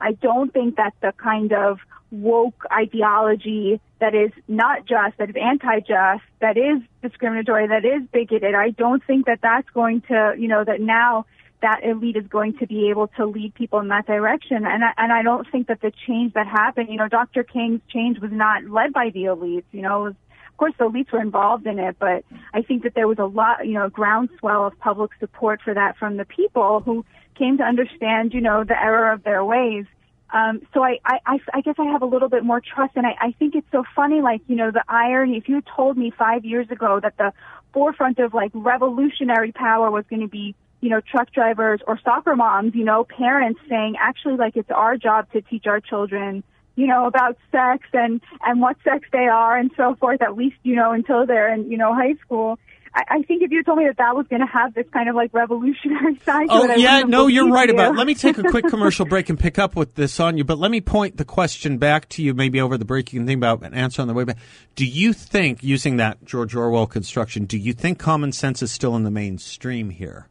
I 0.00 0.12
don't 0.12 0.52
think 0.52 0.76
that 0.76 0.94
the 1.00 1.12
kind 1.12 1.52
of 1.52 1.78
woke 2.10 2.64
ideology 2.70 3.80
that 3.98 4.14
is 4.14 4.30
not 4.46 4.86
just, 4.86 5.16
that 5.18 5.30
is 5.30 5.36
anti-just, 5.40 6.22
that 6.40 6.56
is 6.56 6.82
discriminatory, 7.02 7.68
that 7.68 7.84
is 7.84 8.02
bigoted, 8.12 8.54
I 8.54 8.70
don't 8.70 9.02
think 9.04 9.26
that 9.26 9.40
that's 9.42 9.68
going 9.70 10.02
to, 10.02 10.34
you 10.38 10.48
know, 10.48 10.64
that 10.64 10.80
now 10.80 11.24
that 11.62 11.80
elite 11.84 12.16
is 12.16 12.26
going 12.26 12.58
to 12.58 12.66
be 12.66 12.90
able 12.90 13.08
to 13.08 13.26
lead 13.26 13.54
people 13.54 13.80
in 13.80 13.88
that 13.88 14.06
direction. 14.06 14.64
And 14.66 14.84
I, 14.84 14.92
and 14.96 15.12
I 15.12 15.22
don't 15.22 15.50
think 15.50 15.68
that 15.68 15.80
the 15.80 15.92
change 16.06 16.34
that 16.34 16.46
happened, 16.46 16.88
you 16.90 16.96
know, 16.96 17.08
Dr. 17.08 17.42
King's 17.42 17.80
change 17.88 18.18
was 18.20 18.30
not 18.32 18.64
led 18.64 18.92
by 18.92 19.10
the 19.10 19.24
elites. 19.24 19.64
You 19.72 19.82
know, 19.82 20.02
was, 20.02 20.14
of 20.48 20.56
course 20.58 20.74
the 20.78 20.84
elites 20.84 21.12
were 21.12 21.20
involved 21.20 21.66
in 21.66 21.78
it, 21.78 21.96
but 21.98 22.24
I 22.52 22.62
think 22.62 22.82
that 22.82 22.94
there 22.94 23.08
was 23.08 23.18
a 23.18 23.24
lot, 23.24 23.66
you 23.66 23.74
know, 23.74 23.88
groundswell 23.88 24.66
of 24.66 24.78
public 24.78 25.12
support 25.18 25.60
for 25.62 25.74
that 25.74 25.96
from 25.96 26.16
the 26.16 26.24
people 26.24 26.80
who 26.80 27.04
came 27.36 27.58
to 27.58 27.64
understand, 27.64 28.34
you 28.34 28.40
know, 28.40 28.64
the 28.64 28.80
error 28.80 29.10
of 29.12 29.22
their 29.22 29.44
ways. 29.44 29.86
Um, 30.32 30.66
so 30.74 30.82
I, 30.82 30.98
I, 31.04 31.38
I 31.54 31.60
guess 31.60 31.76
I 31.78 31.84
have 31.84 32.02
a 32.02 32.06
little 32.06 32.28
bit 32.28 32.44
more 32.44 32.60
trust, 32.60 32.92
and 32.96 33.06
I, 33.06 33.14
I 33.20 33.32
think 33.38 33.54
it's 33.54 33.70
so 33.70 33.84
funny, 33.94 34.20
like 34.20 34.42
you 34.48 34.56
know, 34.56 34.72
the 34.72 34.82
irony. 34.88 35.36
If 35.36 35.48
you 35.48 35.62
told 35.76 35.96
me 35.96 36.10
five 36.10 36.44
years 36.44 36.68
ago 36.70 36.98
that 37.00 37.16
the 37.16 37.32
forefront 37.72 38.18
of 38.18 38.34
like 38.34 38.50
revolutionary 38.52 39.52
power 39.52 39.88
was 39.90 40.04
going 40.10 40.22
to 40.22 40.28
be 40.28 40.56
you 40.80 40.90
know, 40.90 41.00
truck 41.00 41.32
drivers 41.32 41.80
or 41.86 41.98
soccer 42.04 42.36
moms, 42.36 42.74
you 42.74 42.84
know, 42.84 43.04
parents 43.04 43.60
saying 43.68 43.96
actually 44.00 44.36
like 44.36 44.56
it's 44.56 44.70
our 44.70 44.96
job 44.96 45.30
to 45.32 45.40
teach 45.40 45.66
our 45.66 45.80
children, 45.80 46.44
you 46.76 46.86
know, 46.86 47.06
about 47.06 47.38
sex 47.50 47.86
and, 47.92 48.20
and 48.44 48.60
what 48.60 48.76
sex 48.84 49.08
they 49.12 49.26
are 49.26 49.56
and 49.56 49.70
so 49.76 49.94
forth, 49.96 50.20
at 50.22 50.36
least, 50.36 50.56
you 50.62 50.76
know, 50.76 50.92
until 50.92 51.26
they're 51.26 51.52
in, 51.52 51.70
you 51.70 51.78
know, 51.78 51.94
high 51.94 52.14
school. 52.24 52.58
I, 52.94 53.04
I 53.08 53.22
think 53.22 53.42
if 53.42 53.50
you 53.50 53.62
told 53.62 53.78
me 53.78 53.86
that 53.86 53.96
that 53.96 54.14
was 54.14 54.26
going 54.28 54.40
to 54.40 54.46
have 54.46 54.74
this 54.74 54.86
kind 54.92 55.08
of 55.08 55.14
like 55.14 55.32
revolutionary 55.32 56.18
side 56.24 56.46
oh, 56.50 56.66
to 56.66 56.74
it, 56.74 56.80
yeah, 56.80 57.00
no, 57.00 57.26
you're 57.26 57.50
right 57.50 57.68
you. 57.68 57.74
about. 57.74 57.94
It. 57.94 57.98
Let 57.98 58.06
me 58.06 58.14
take 58.14 58.38
a 58.38 58.42
quick 58.42 58.66
commercial 58.68 59.06
break 59.06 59.30
and 59.30 59.38
pick 59.38 59.58
up 59.58 59.76
with 59.76 59.94
this 59.94 60.20
on 60.20 60.36
you. 60.36 60.44
But 60.44 60.58
let 60.58 60.70
me 60.70 60.82
point 60.82 61.16
the 61.16 61.24
question 61.24 61.78
back 61.78 62.08
to 62.10 62.22
you. 62.22 62.34
Maybe 62.34 62.60
over 62.60 62.76
the 62.76 62.84
break, 62.84 63.12
you 63.12 63.20
can 63.20 63.26
think 63.26 63.38
about 63.38 63.62
an 63.62 63.74
answer 63.74 64.02
on 64.02 64.08
the 64.08 64.14
way 64.14 64.24
back. 64.24 64.38
Do 64.74 64.84
you 64.84 65.12
think, 65.14 65.62
using 65.62 65.96
that 65.96 66.24
George 66.24 66.54
Orwell 66.54 66.86
construction, 66.86 67.46
do 67.46 67.58
you 67.58 67.72
think 67.72 67.98
common 67.98 68.32
sense 68.32 68.62
is 68.62 68.70
still 68.72 68.94
in 68.96 69.04
the 69.04 69.10
mainstream 69.10 69.90
here? 69.90 70.28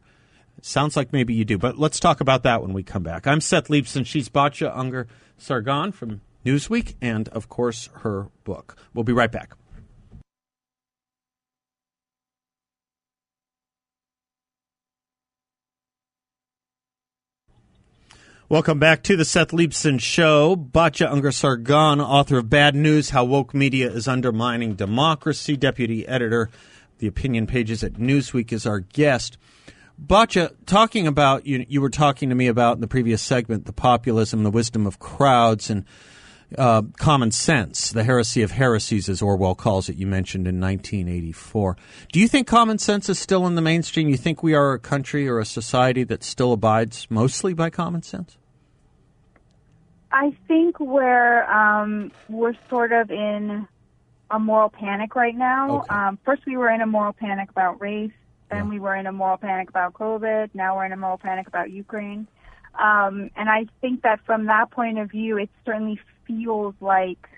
Sounds 0.62 0.96
like 0.96 1.12
maybe 1.12 1.34
you 1.34 1.44
do, 1.44 1.58
but 1.58 1.78
let's 1.78 2.00
talk 2.00 2.20
about 2.20 2.42
that 2.42 2.62
when 2.62 2.72
we 2.72 2.82
come 2.82 3.02
back. 3.02 3.26
I'm 3.26 3.40
Seth 3.40 3.68
Leibsohn. 3.68 4.06
She's 4.06 4.28
Batya 4.28 4.74
Ungar 4.74 5.06
Sargon 5.36 5.92
from 5.92 6.22
Newsweek, 6.44 6.94
and 7.00 7.28
of 7.28 7.48
course, 7.48 7.88
her 8.02 8.28
book. 8.44 8.76
We'll 8.94 9.04
be 9.04 9.12
right 9.12 9.30
back. 9.30 9.54
Welcome 18.48 18.78
back 18.78 19.02
to 19.02 19.16
the 19.16 19.24
Seth 19.24 19.50
Leibsohn 19.50 20.00
Show. 20.00 20.54
Batya 20.54 21.12
Ungar 21.12 21.34
Sargon, 21.34 22.00
author 22.00 22.38
of 22.38 22.48
Bad 22.48 22.76
News 22.76 23.10
How 23.10 23.24
Woke 23.24 23.52
Media 23.52 23.90
is 23.90 24.06
Undermining 24.06 24.76
Democracy, 24.76 25.56
deputy 25.56 26.06
editor, 26.06 26.48
the 26.98 27.08
opinion 27.08 27.48
pages 27.48 27.82
at 27.82 27.94
Newsweek, 27.94 28.52
is 28.52 28.64
our 28.64 28.78
guest. 28.78 29.36
Batya, 30.04 30.54
talking 30.66 31.06
about 31.06 31.46
you, 31.46 31.64
you 31.68 31.80
were 31.80 31.90
talking 31.90 32.28
to 32.28 32.34
me 32.34 32.48
about 32.48 32.76
in 32.76 32.80
the 32.80 32.88
previous 32.88 33.22
segment 33.22 33.64
the 33.64 33.72
populism, 33.72 34.42
the 34.42 34.50
wisdom 34.50 34.86
of 34.86 34.98
crowds, 34.98 35.70
and 35.70 35.84
uh, 36.56 36.82
common 36.98 37.30
sense, 37.30 37.90
the 37.90 38.04
heresy 38.04 38.42
of 38.42 38.52
heresies, 38.52 39.08
as 39.08 39.22
Orwell 39.22 39.54
calls 39.54 39.88
it. 39.88 39.96
You 39.96 40.06
mentioned 40.06 40.46
in 40.46 40.60
1984. 40.60 41.76
Do 42.12 42.20
you 42.20 42.28
think 42.28 42.46
common 42.46 42.78
sense 42.78 43.08
is 43.08 43.18
still 43.18 43.46
in 43.46 43.54
the 43.54 43.62
mainstream? 43.62 44.08
You 44.08 44.16
think 44.16 44.42
we 44.42 44.54
are 44.54 44.72
a 44.72 44.78
country 44.78 45.28
or 45.28 45.38
a 45.38 45.44
society 45.44 46.04
that 46.04 46.22
still 46.22 46.52
abides 46.52 47.06
mostly 47.10 47.54
by 47.54 47.70
common 47.70 48.02
sense? 48.02 48.36
I 50.12 50.36
think 50.46 50.78
we're 50.78 51.44
um, 51.44 52.12
we're 52.28 52.54
sort 52.70 52.92
of 52.92 53.10
in 53.10 53.66
a 54.30 54.38
moral 54.38 54.68
panic 54.68 55.14
right 55.14 55.34
now. 55.34 55.80
Okay. 55.80 55.94
Um, 55.94 56.18
first, 56.24 56.46
we 56.46 56.56
were 56.56 56.70
in 56.70 56.80
a 56.80 56.86
moral 56.86 57.12
panic 57.12 57.50
about 57.50 57.80
race. 57.80 58.12
Then 58.48 58.64
Yeah. 58.64 58.70
we 58.70 58.78
were 58.80 58.94
in 58.94 59.06
a 59.06 59.12
moral 59.12 59.36
panic 59.36 59.68
about 59.68 59.94
COVID. 59.94 60.50
Now 60.54 60.76
we're 60.76 60.86
in 60.86 60.92
a 60.92 60.96
moral 60.96 61.18
panic 61.18 61.46
about 61.46 61.70
Ukraine. 61.70 62.26
Um, 62.78 63.30
and 63.36 63.48
I 63.48 63.66
think 63.80 64.02
that 64.02 64.20
from 64.26 64.46
that 64.46 64.70
point 64.70 64.98
of 64.98 65.10
view, 65.10 65.38
it 65.38 65.50
certainly 65.64 65.98
feels 66.26 66.74
like 66.80 67.28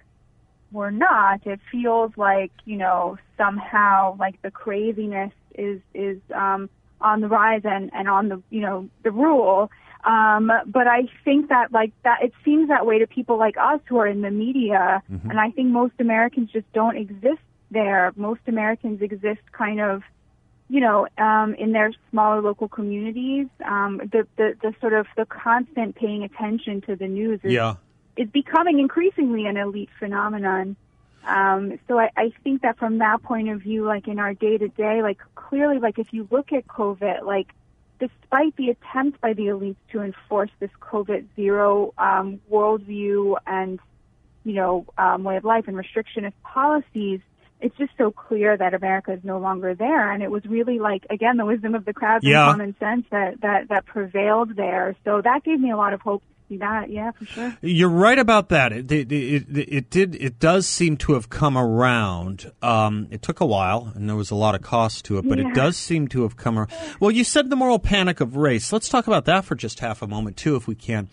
we're 0.72 0.90
not. 0.90 1.46
It 1.46 1.60
feels 1.70 2.12
like, 2.16 2.52
you 2.64 2.76
know, 2.76 3.18
somehow 3.36 4.16
like 4.18 4.40
the 4.42 4.50
craziness 4.50 5.32
is, 5.54 5.80
is, 5.94 6.18
um, 6.34 6.68
on 7.00 7.20
the 7.20 7.28
rise 7.28 7.62
and, 7.64 7.90
and 7.94 8.08
on 8.08 8.28
the, 8.28 8.42
you 8.50 8.60
know, 8.60 8.88
the 9.04 9.12
rule. 9.12 9.70
Um, 10.04 10.50
but 10.66 10.86
I 10.86 11.08
think 11.24 11.48
that 11.48 11.72
like 11.72 11.92
that, 12.02 12.22
it 12.22 12.32
seems 12.44 12.68
that 12.68 12.86
way 12.86 12.98
to 12.98 13.06
people 13.06 13.38
like 13.38 13.56
us 13.56 13.80
who 13.86 13.98
are 13.98 14.06
in 14.06 14.20
the 14.22 14.30
media. 14.30 15.02
And 15.30 15.40
I 15.40 15.50
think 15.50 15.68
most 15.68 15.94
Americans 16.00 16.50
just 16.50 16.70
don't 16.72 16.96
exist 16.96 17.40
there. 17.70 18.12
Most 18.16 18.40
Americans 18.46 19.00
exist 19.02 19.40
kind 19.52 19.80
of, 19.80 20.02
you 20.68 20.80
know, 20.80 21.06
um, 21.16 21.54
in 21.54 21.72
their 21.72 21.92
smaller 22.10 22.42
local 22.42 22.68
communities, 22.68 23.46
um, 23.64 23.98
the, 24.12 24.26
the, 24.36 24.54
the 24.62 24.74
sort 24.80 24.92
of 24.92 25.06
the 25.16 25.24
constant 25.24 25.96
paying 25.96 26.22
attention 26.24 26.82
to 26.82 26.94
the 26.94 27.08
news 27.08 27.40
is, 27.42 27.52
Yeah. 27.52 27.76
is 28.16 28.28
becoming 28.28 28.78
increasingly 28.78 29.46
an 29.46 29.56
elite 29.56 29.88
phenomenon. 29.98 30.76
Um, 31.26 31.78
so 31.88 31.98
I, 31.98 32.10
I 32.16 32.32
think 32.44 32.62
that 32.62 32.78
from 32.78 32.98
that 32.98 33.22
point 33.22 33.48
of 33.48 33.60
view, 33.62 33.84
like 33.84 34.08
in 34.08 34.18
our 34.18 34.34
day 34.34 34.58
to 34.58 34.68
day, 34.68 35.02
like 35.02 35.18
clearly, 35.34 35.78
like 35.78 35.98
if 35.98 36.12
you 36.12 36.28
look 36.30 36.52
at 36.52 36.66
COVID, 36.66 37.24
like 37.24 37.48
despite 37.98 38.54
the 38.56 38.70
attempt 38.70 39.20
by 39.20 39.32
the 39.32 39.46
elites 39.46 39.76
to 39.92 40.02
enforce 40.02 40.50
this 40.60 40.70
COVID 40.80 41.26
zero 41.34 41.92
um, 41.98 42.40
worldview 42.50 43.36
and 43.46 43.80
you 44.44 44.54
know 44.54 44.86
um, 44.96 45.24
way 45.24 45.36
of 45.36 45.44
life 45.44 45.66
and 45.66 45.76
restrictionist 45.76 46.34
policies, 46.44 47.20
it's 47.60 47.76
just 47.76 47.90
so 47.98 48.10
clear 48.10 48.56
that 48.56 48.74
America 48.74 49.12
is 49.12 49.20
no 49.24 49.38
longer 49.38 49.74
there. 49.74 50.12
And 50.12 50.22
it 50.22 50.30
was 50.30 50.44
really 50.46 50.78
like 50.78 51.04
again 51.10 51.36
the 51.36 51.46
wisdom 51.46 51.74
of 51.74 51.84
the 51.84 51.92
crowd 51.92 52.20
Yeah. 52.22 52.44
and 52.50 52.52
common 52.52 52.76
sense 52.78 53.06
that 53.10 53.40
that 53.42 53.68
that 53.68 53.86
prevailed 53.86 54.56
there. 54.56 54.94
So 55.04 55.20
that 55.22 55.44
gave 55.44 55.60
me 55.60 55.70
a 55.70 55.76
lot 55.76 55.92
of 55.92 56.00
hope 56.00 56.22
to 56.22 56.54
see 56.54 56.56
that. 56.58 56.90
Yeah, 56.90 57.10
for 57.12 57.24
sure. 57.26 57.56
You're 57.60 57.88
right 57.88 58.18
about 58.18 58.48
that. 58.50 58.72
It, 58.72 58.90
it, 58.92 59.12
it, 59.12 59.44
it 59.50 59.90
did. 59.90 60.14
It 60.16 60.38
does 60.38 60.66
seem 60.66 60.96
to 60.98 61.12
have 61.14 61.28
come 61.30 61.58
around. 61.58 62.50
Um, 62.62 63.08
it 63.10 63.22
took 63.22 63.40
a 63.40 63.46
while, 63.46 63.92
and 63.94 64.08
there 64.08 64.16
was 64.16 64.30
a 64.30 64.34
lot 64.36 64.54
of 64.54 64.62
cost 64.62 65.04
to 65.06 65.18
it, 65.18 65.28
but 65.28 65.38
it 65.38 65.52
does 65.54 65.76
seem 65.76 66.08
to 66.08 66.22
have 66.22 66.36
come 66.36 66.58
around. 66.58 66.70
Well, 67.00 67.10
you 67.10 67.24
said 67.24 67.50
the 67.50 67.56
moral 67.56 67.78
panic 67.78 68.20
of 68.20 68.36
race. 68.36 68.72
Let's 68.72 68.88
talk 68.88 69.06
about 69.06 69.24
that 69.26 69.44
for 69.44 69.54
just 69.56 69.80
half 69.80 70.00
a 70.02 70.06
moment, 70.06 70.36
too, 70.36 70.56
if 70.56 70.66
we 70.68 70.74
can. 70.74 71.08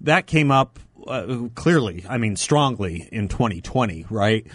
That 0.00 0.26
came 0.26 0.50
up 0.50 0.78
uh, 1.06 1.48
clearly, 1.54 2.04
I 2.08 2.18
mean, 2.18 2.36
strongly 2.36 3.08
in 3.12 3.28
2020, 3.28 4.06
right? 4.10 4.46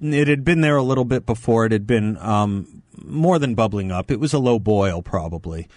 It 0.00 0.28
had 0.28 0.44
been 0.44 0.60
there 0.60 0.76
a 0.76 0.82
little 0.82 1.04
bit 1.04 1.26
before. 1.26 1.66
It 1.66 1.72
had 1.72 1.86
been 1.86 2.16
um, 2.18 2.82
more 3.02 3.38
than 3.38 3.54
bubbling 3.54 3.90
up. 3.90 4.10
It 4.10 4.20
was 4.20 4.32
a 4.32 4.38
low 4.38 4.58
boil, 4.58 5.02
probably. 5.02 5.68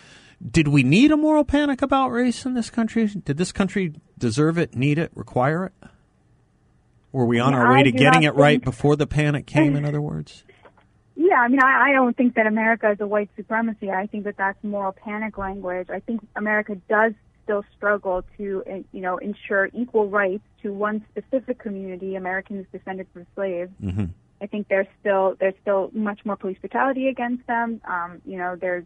Did 0.45 0.67
we 0.67 0.83
need 0.83 1.11
a 1.11 1.17
moral 1.17 1.43
panic 1.43 1.81
about 1.81 2.09
race 2.09 2.45
in 2.45 2.53
this 2.53 2.69
country? 2.69 3.07
Did 3.07 3.37
this 3.37 3.51
country 3.51 3.93
deserve 4.17 4.57
it, 4.57 4.75
need 4.75 4.99
it, 4.99 5.11
require 5.15 5.65
it? 5.65 5.89
Were 7.11 7.25
we 7.25 7.39
on 7.39 7.53
our 7.55 7.73
way 7.73 7.83
to 7.83 7.91
getting 7.91 8.23
it 8.23 8.35
right 8.35 8.63
before 8.63 8.95
the 8.95 9.07
panic 9.07 9.47
came, 9.47 9.75
in 9.75 9.85
other 9.85 10.01
words? 10.01 10.43
Yeah, 11.15 11.37
I 11.37 11.47
mean, 11.47 11.61
I, 11.61 11.89
I 11.89 11.93
don't 11.93 12.15
think 12.15 12.35
that 12.35 12.45
America 12.45 12.91
is 12.91 12.99
a 12.99 13.07
white 13.07 13.29
supremacy. 13.35 13.89
I 13.89 14.05
think 14.05 14.25
that 14.25 14.37
that's 14.37 14.63
moral 14.63 14.91
panic 14.91 15.37
language. 15.37 15.89
I 15.89 15.99
think 15.99 16.21
America 16.35 16.75
does 16.87 17.13
still 17.47 17.63
struggle 17.75 18.25
to, 18.35 18.63
you 18.91 19.01
know, 19.01 19.17
ensure 19.17 19.69
equal 19.73 20.09
rights 20.09 20.43
to 20.61 20.73
one 20.73 21.05
specific 21.09 21.59
community, 21.59 22.15
Americans 22.15 22.67
descended 22.73 23.07
from 23.13 23.25
slaves. 23.35 23.71
Mm-hmm. 23.81 24.05
I 24.41 24.47
think 24.47 24.67
there's 24.67 24.87
still 24.99 25.35
there's 25.39 25.55
still 25.61 25.89
much 25.93 26.19
more 26.25 26.35
police 26.35 26.57
brutality 26.59 27.07
against 27.07 27.47
them. 27.47 27.81
Um, 27.87 28.21
you 28.25 28.37
know, 28.37 28.57
there's 28.59 28.83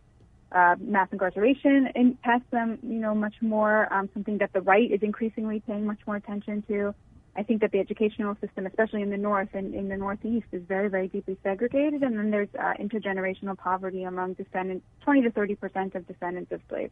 uh, 0.52 0.76
mass 0.80 1.08
incarceration 1.12 1.90
in, 1.96 2.18
past 2.24 2.44
them. 2.52 2.78
You 2.84 3.00
know, 3.00 3.16
much 3.16 3.36
more 3.42 3.92
um, 3.92 4.10
something 4.14 4.38
that 4.38 4.54
the 4.54 4.62
right 4.62 4.90
is 4.90 5.02
increasingly 5.02 5.62
paying 5.66 5.86
much 5.86 6.00
more 6.06 6.16
attention 6.16 6.64
to. 6.68 6.94
I 7.36 7.44
think 7.44 7.62
that 7.62 7.72
the 7.72 7.80
educational 7.80 8.36
system, 8.42 8.66
especially 8.68 9.02
in 9.02 9.10
the 9.10 9.18
north 9.18 9.50
and 9.54 9.74
in 9.74 9.88
the 9.88 9.98
northeast, 9.98 10.48
is 10.52 10.62
very, 10.68 10.90
very 10.90 11.08
deeply 11.08 11.38
segregated. 11.42 12.04
And 12.04 12.18
then 12.18 12.30
there's 12.30 12.50
uh, 12.60 12.74
intergenerational 12.80 13.58
poverty 13.58 14.04
among 14.04 14.34
descendants, 14.34 14.86
20 15.04 15.24
to 15.24 15.32
30 15.32 15.56
percent 15.56 15.96
of 15.96 16.06
descendants 16.08 16.52
of 16.52 16.62
slaves. 16.70 16.92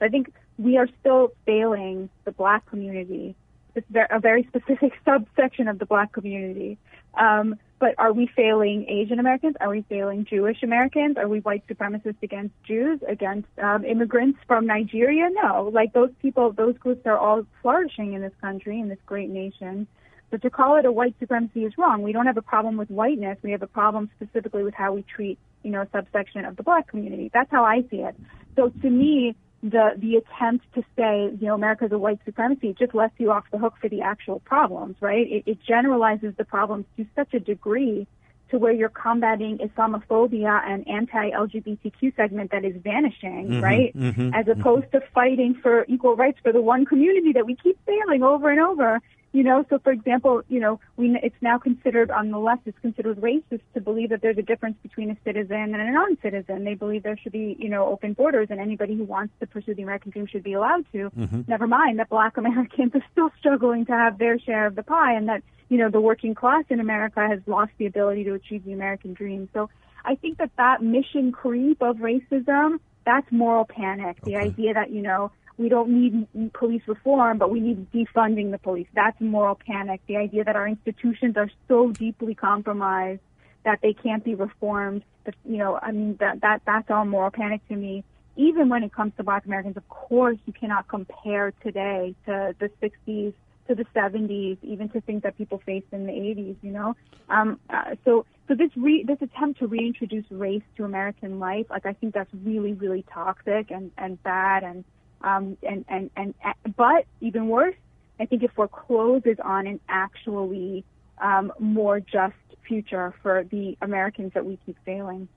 I 0.00 0.08
think 0.08 0.32
we 0.58 0.76
are 0.76 0.88
still 1.00 1.32
failing 1.44 2.08
the 2.24 2.32
black 2.32 2.66
community. 2.66 3.36
It's 3.74 3.86
a 4.10 4.20
very 4.20 4.44
specific 4.44 4.92
subsection 5.04 5.68
of 5.68 5.78
the 5.78 5.86
black 5.86 6.12
community. 6.12 6.78
Um, 7.14 7.56
but 7.78 7.94
are 7.98 8.12
we 8.12 8.26
failing 8.34 8.86
Asian 8.88 9.18
Americans? 9.18 9.56
Are 9.60 9.68
we 9.68 9.82
failing 9.82 10.24
Jewish 10.24 10.62
Americans? 10.62 11.18
Are 11.18 11.28
we 11.28 11.40
white 11.40 11.66
supremacists 11.66 12.22
against 12.22 12.54
Jews, 12.64 13.00
against 13.06 13.48
um, 13.62 13.84
immigrants 13.84 14.38
from 14.46 14.66
Nigeria? 14.66 15.28
No. 15.30 15.70
Like 15.72 15.92
those 15.92 16.10
people, 16.22 16.52
those 16.52 16.78
groups 16.78 17.02
are 17.04 17.18
all 17.18 17.46
flourishing 17.60 18.14
in 18.14 18.22
this 18.22 18.32
country, 18.40 18.80
in 18.80 18.88
this 18.88 18.98
great 19.04 19.28
nation. 19.28 19.86
But 20.30 20.42
to 20.42 20.50
call 20.50 20.76
it 20.76 20.86
a 20.86 20.92
white 20.92 21.14
supremacy 21.20 21.64
is 21.64 21.74
wrong. 21.76 22.02
We 22.02 22.12
don't 22.12 22.26
have 22.26 22.38
a 22.38 22.42
problem 22.42 22.78
with 22.78 22.90
whiteness. 22.90 23.38
We 23.42 23.52
have 23.52 23.62
a 23.62 23.66
problem 23.66 24.10
specifically 24.16 24.62
with 24.62 24.74
how 24.74 24.94
we 24.94 25.02
treat, 25.02 25.38
you 25.62 25.70
know, 25.70 25.82
a 25.82 25.88
subsection 25.94 26.46
of 26.46 26.56
the 26.56 26.62
black 26.62 26.88
community. 26.88 27.30
That's 27.32 27.50
how 27.50 27.64
I 27.64 27.82
see 27.90 27.98
it. 27.98 28.16
So 28.56 28.70
to 28.70 28.90
me, 28.90 29.36
the 29.70 29.94
the 29.96 30.16
attempt 30.16 30.64
to 30.74 30.82
say, 30.96 31.30
you 31.40 31.48
know, 31.48 31.54
America's 31.54 31.92
a 31.92 31.98
white 31.98 32.20
supremacy 32.24 32.74
just 32.78 32.94
lets 32.94 33.14
you 33.18 33.32
off 33.32 33.44
the 33.50 33.58
hook 33.58 33.74
for 33.80 33.88
the 33.88 34.02
actual 34.02 34.40
problems, 34.40 34.96
right? 35.00 35.26
It, 35.26 35.42
it 35.46 35.58
generalizes 35.66 36.34
the 36.36 36.44
problems 36.44 36.86
to 36.96 37.06
such 37.16 37.34
a 37.34 37.40
degree 37.40 38.06
to 38.50 38.58
where 38.58 38.72
you're 38.72 38.88
combating 38.88 39.58
Islamophobia 39.58 40.62
and 40.66 40.86
anti-LGBTQ 40.88 42.14
segment 42.16 42.50
that 42.52 42.64
is 42.64 42.74
vanishing, 42.82 43.46
Mm-hmm, 43.46 43.60
right? 43.60 43.96
Mm-hmm, 43.96 44.34
As 44.34 44.46
opposed 44.48 44.86
mm-hmm. 44.86 44.98
to 44.98 45.06
fighting 45.14 45.54
for 45.62 45.84
equal 45.88 46.16
rights 46.16 46.38
for 46.42 46.52
the 46.52 46.60
one 46.60 46.84
community 46.84 47.32
that 47.32 47.46
we 47.46 47.56
keep 47.56 47.78
failing 47.86 48.22
over 48.22 48.50
and 48.50 48.60
over. 48.60 49.00
You 49.32 49.42
know, 49.42 49.66
so 49.68 49.78
for 49.78 49.92
example, 49.92 50.42
you 50.48 50.60
know, 50.60 50.80
we 50.96 51.18
it's 51.22 51.36
now 51.42 51.58
considered 51.58 52.10
on 52.10 52.30
the 52.30 52.38
left 52.38 52.62
it's 52.66 52.78
considered 52.78 53.20
racist 53.20 53.60
to 53.74 53.80
believe 53.82 54.08
that 54.08 54.22
there's 54.22 54.38
a 54.38 54.42
difference 54.42 54.76
between 54.82 55.10
a 55.10 55.16
citizen 55.24 55.74
and 55.74 55.76
a 55.76 55.92
non-citizen. 55.92 56.64
They 56.64 56.72
believe 56.72 57.02
there 57.02 57.18
should 57.18 57.32
be, 57.32 57.54
you 57.58 57.68
know, 57.68 57.84
open 57.86 58.14
borders 58.14 58.48
and 58.50 58.58
anybody 58.60 58.96
who 58.96 59.04
wants 59.04 59.34
to 59.40 59.46
pursue 59.46 59.74
the 59.74 59.82
American 59.82 60.10
dream 60.10 60.26
should 60.26 60.42
be 60.42 60.54
allowed 60.54 60.90
to. 60.92 61.10
Mm-hmm. 61.10 61.42
Never 61.48 61.66
mind 61.66 61.98
that 61.98 62.08
black 62.08 62.38
Americans 62.38 62.92
are 62.94 63.04
still 63.12 63.30
struggling 63.38 63.84
to 63.86 63.92
have 63.92 64.16
their 64.16 64.38
share 64.38 64.66
of 64.66 64.74
the 64.74 64.82
pie 64.82 65.12
and 65.12 65.28
that, 65.28 65.42
you 65.68 65.78
know, 65.78 65.90
the 65.90 66.00
working 66.00 66.34
class 66.34 66.64
in 66.68 66.80
America 66.80 67.26
has 67.28 67.40
lost 67.46 67.72
the 67.78 67.86
ability 67.86 68.24
to 68.24 68.34
achieve 68.34 68.64
the 68.64 68.72
American 68.72 69.14
dream. 69.14 69.48
So 69.52 69.68
I 70.04 70.14
think 70.14 70.38
that 70.38 70.50
that 70.56 70.82
mission 70.82 71.32
creep 71.32 71.82
of 71.82 71.96
racism, 71.96 72.78
that's 73.04 73.30
moral 73.30 73.64
panic. 73.64 74.20
The 74.22 74.36
idea 74.36 74.74
that, 74.74 74.90
you 74.90 75.02
know, 75.02 75.32
we 75.58 75.68
don't 75.68 75.88
need 75.88 76.52
police 76.52 76.82
reform, 76.86 77.38
but 77.38 77.50
we 77.50 77.60
need 77.60 77.90
defunding 77.90 78.50
the 78.50 78.58
police. 78.58 78.86
That's 78.94 79.18
moral 79.20 79.54
panic. 79.54 80.00
The 80.06 80.16
idea 80.16 80.44
that 80.44 80.54
our 80.54 80.68
institutions 80.68 81.36
are 81.36 81.50
so 81.66 81.90
deeply 81.90 82.34
compromised 82.34 83.20
that 83.64 83.80
they 83.82 83.94
can't 83.94 84.22
be 84.22 84.34
reformed. 84.34 85.02
That, 85.24 85.34
you 85.44 85.56
know, 85.56 85.78
I 85.80 85.92
mean, 85.92 86.16
that, 86.20 86.42
that, 86.42 86.62
that's 86.66 86.90
all 86.90 87.04
moral 87.04 87.30
panic 87.30 87.66
to 87.68 87.76
me. 87.76 88.04
Even 88.36 88.68
when 88.68 88.82
it 88.82 88.92
comes 88.92 89.12
to 89.16 89.24
black 89.24 89.46
Americans, 89.46 89.78
of 89.78 89.88
course, 89.88 90.36
you 90.44 90.52
cannot 90.52 90.88
compare 90.88 91.52
today 91.62 92.14
to 92.26 92.54
the 92.58 92.70
60s, 92.82 93.32
to 93.68 93.74
the 93.74 93.84
70s, 93.94 94.58
even 94.62 94.88
to 94.90 95.00
things 95.00 95.22
that 95.22 95.36
people 95.36 95.60
faced 95.64 95.86
in 95.92 96.06
the 96.06 96.12
80s, 96.12 96.56
you 96.62 96.70
know? 96.70 96.94
Um, 97.28 97.60
uh, 97.70 97.94
so, 98.04 98.26
so 98.48 98.54
this 98.54 98.70
re- 98.76 99.04
this 99.04 99.18
attempt 99.20 99.58
to 99.60 99.66
reintroduce 99.66 100.24
race 100.30 100.62
to 100.76 100.84
American 100.84 101.38
life, 101.38 101.66
like 101.70 101.86
I 101.86 101.92
think 101.92 102.14
that's 102.14 102.30
really, 102.44 102.72
really 102.74 103.04
toxic 103.12 103.70
and, 103.70 103.90
and 103.98 104.22
bad 104.22 104.62
and, 104.62 104.84
um, 105.22 105.56
and, 105.62 105.84
and, 105.88 106.10
and, 106.16 106.34
but 106.76 107.06
even 107.20 107.48
worse, 107.48 107.74
I 108.20 108.26
think 108.26 108.42
it 108.42 108.50
forecloses 108.54 109.36
on 109.42 109.66
an 109.66 109.80
actually 109.88 110.84
um, 111.18 111.52
more 111.58 112.00
just 112.00 112.34
future 112.66 113.14
for 113.22 113.44
the 113.44 113.76
Americans 113.80 114.32
that 114.34 114.44
we 114.44 114.58
keep 114.66 114.76
failing. 114.84 115.28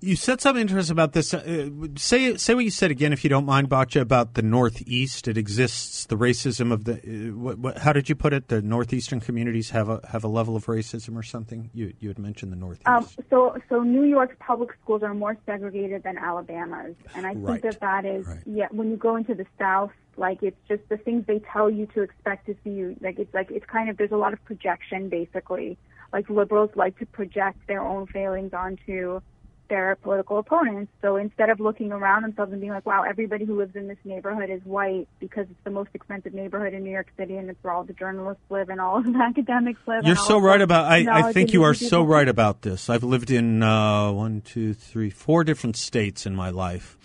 You 0.00 0.16
said 0.16 0.40
something 0.40 0.60
interesting 0.60 0.92
about 0.92 1.12
this. 1.12 1.32
Uh, 1.34 1.68
say 1.96 2.36
say 2.36 2.54
what 2.54 2.64
you 2.64 2.70
said 2.70 2.90
again, 2.90 3.12
if 3.12 3.24
you 3.24 3.30
don't 3.30 3.46
mind, 3.46 3.68
Batya, 3.68 4.00
about 4.00 4.34
the 4.34 4.42
Northeast. 4.42 5.28
It 5.28 5.36
exists 5.38 6.06
the 6.06 6.16
racism 6.16 6.72
of 6.72 6.84
the. 6.84 6.94
Uh, 6.94 7.36
what, 7.36 7.58
what, 7.58 7.78
how 7.78 7.92
did 7.92 8.08
you 8.08 8.14
put 8.14 8.32
it? 8.32 8.48
The 8.48 8.62
northeastern 8.62 9.20
communities 9.20 9.70
have 9.70 9.88
a 9.88 10.00
have 10.08 10.24
a 10.24 10.28
level 10.28 10.56
of 10.56 10.66
racism 10.66 11.16
or 11.16 11.22
something. 11.22 11.70
You 11.74 11.92
you 12.00 12.08
had 12.08 12.18
mentioned 12.18 12.52
the 12.52 12.56
Northeast. 12.56 12.86
Um, 12.88 13.06
so 13.30 13.56
so 13.68 13.82
New 13.82 14.04
York's 14.04 14.36
public 14.40 14.70
schools 14.82 15.02
are 15.02 15.14
more 15.14 15.36
segregated 15.46 16.02
than 16.02 16.18
Alabama's, 16.18 16.94
and 17.14 17.26
I 17.26 17.32
Right. 17.34 17.60
think 17.60 17.72
that 17.72 17.80
that 17.80 18.04
is 18.04 18.26
Right. 18.26 18.38
yeah. 18.46 18.68
When 18.70 18.90
you 18.90 18.96
go 18.96 19.16
into 19.16 19.34
the 19.34 19.46
South, 19.58 19.92
like 20.16 20.42
it's 20.42 20.56
just 20.68 20.82
the 20.88 20.96
things 20.96 21.24
they 21.26 21.40
tell 21.52 21.70
you 21.70 21.86
to 21.94 22.02
expect 22.02 22.46
to 22.46 22.54
see 22.64 22.70
you. 22.70 22.96
Like 23.00 23.18
it's 23.18 23.32
like 23.34 23.50
it's 23.50 23.66
kind 23.66 23.88
of 23.88 23.96
there's 23.96 24.12
a 24.12 24.16
lot 24.16 24.32
of 24.32 24.44
projection 24.44 25.08
basically. 25.08 25.78
Like 26.12 26.30
liberals 26.30 26.70
like 26.74 26.98
to 27.00 27.06
project 27.06 27.58
their 27.68 27.82
own 27.82 28.06
failings 28.06 28.52
onto 28.54 29.20
their 29.68 29.96
political 29.96 30.38
opponents. 30.38 30.90
So 31.02 31.16
instead 31.16 31.50
of 31.50 31.60
looking 31.60 31.92
around 31.92 32.22
themselves 32.22 32.52
and 32.52 32.60
being 32.60 32.72
like, 32.72 32.86
wow, 32.86 33.02
everybody 33.02 33.44
who 33.44 33.56
lives 33.56 33.76
in 33.76 33.88
this 33.88 33.98
neighborhood 34.04 34.50
is 34.50 34.60
white 34.64 35.08
because 35.20 35.46
it's 35.50 35.64
the 35.64 35.70
most 35.70 35.90
expensive 35.94 36.34
neighborhood 36.34 36.74
in 36.74 36.84
New 36.84 36.90
York 36.90 37.08
City 37.16 37.36
and 37.36 37.50
it's 37.50 37.62
where 37.62 37.72
all 37.72 37.84
the 37.84 37.92
journalists 37.92 38.42
live 38.50 38.68
and 38.68 38.80
all 38.80 38.98
of 38.98 39.04
the 39.04 39.18
academics 39.22 39.80
live. 39.86 40.04
You're 40.04 40.16
so 40.16 40.38
right 40.38 40.60
about. 40.60 40.86
I, 40.86 41.28
I 41.28 41.32
think 41.32 41.52
you 41.52 41.62
are 41.64 41.74
so 41.74 42.02
right 42.02 42.28
about 42.28 42.62
this. 42.62 42.88
I've 42.88 43.04
lived 43.04 43.30
in 43.30 43.62
uh, 43.62 44.12
one, 44.12 44.40
two, 44.40 44.74
three, 44.74 45.10
four 45.10 45.44
different 45.44 45.76
states 45.76 46.26
in 46.26 46.34
my 46.34 46.50
life. 46.50 46.96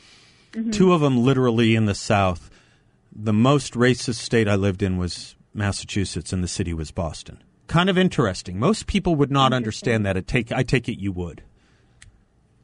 Mm-hmm. 0.53 0.71
Two 0.71 0.93
of 0.93 1.01
them 1.01 1.17
literally 1.23 1.75
in 1.75 1.85
the 1.85 1.95
South. 1.95 2.49
The 3.11 3.33
most 3.33 3.73
racist 3.73 4.15
state 4.15 4.47
I 4.47 4.55
lived 4.55 4.81
in 4.81 4.97
was 4.97 5.35
Massachusetts, 5.53 6.33
and 6.33 6.43
the 6.43 6.47
city 6.47 6.73
was 6.73 6.91
Boston. 6.91 7.43
Kind 7.67 7.89
of 7.89 7.97
interesting. 7.97 8.59
Most 8.59 8.87
people 8.87 9.15
would 9.15 9.31
not 9.31 9.53
understand 9.53 10.05
that. 10.05 10.27
Take 10.27 10.51
I 10.51 10.63
take 10.63 10.89
it 10.89 10.99
you 10.99 11.11
would. 11.11 11.43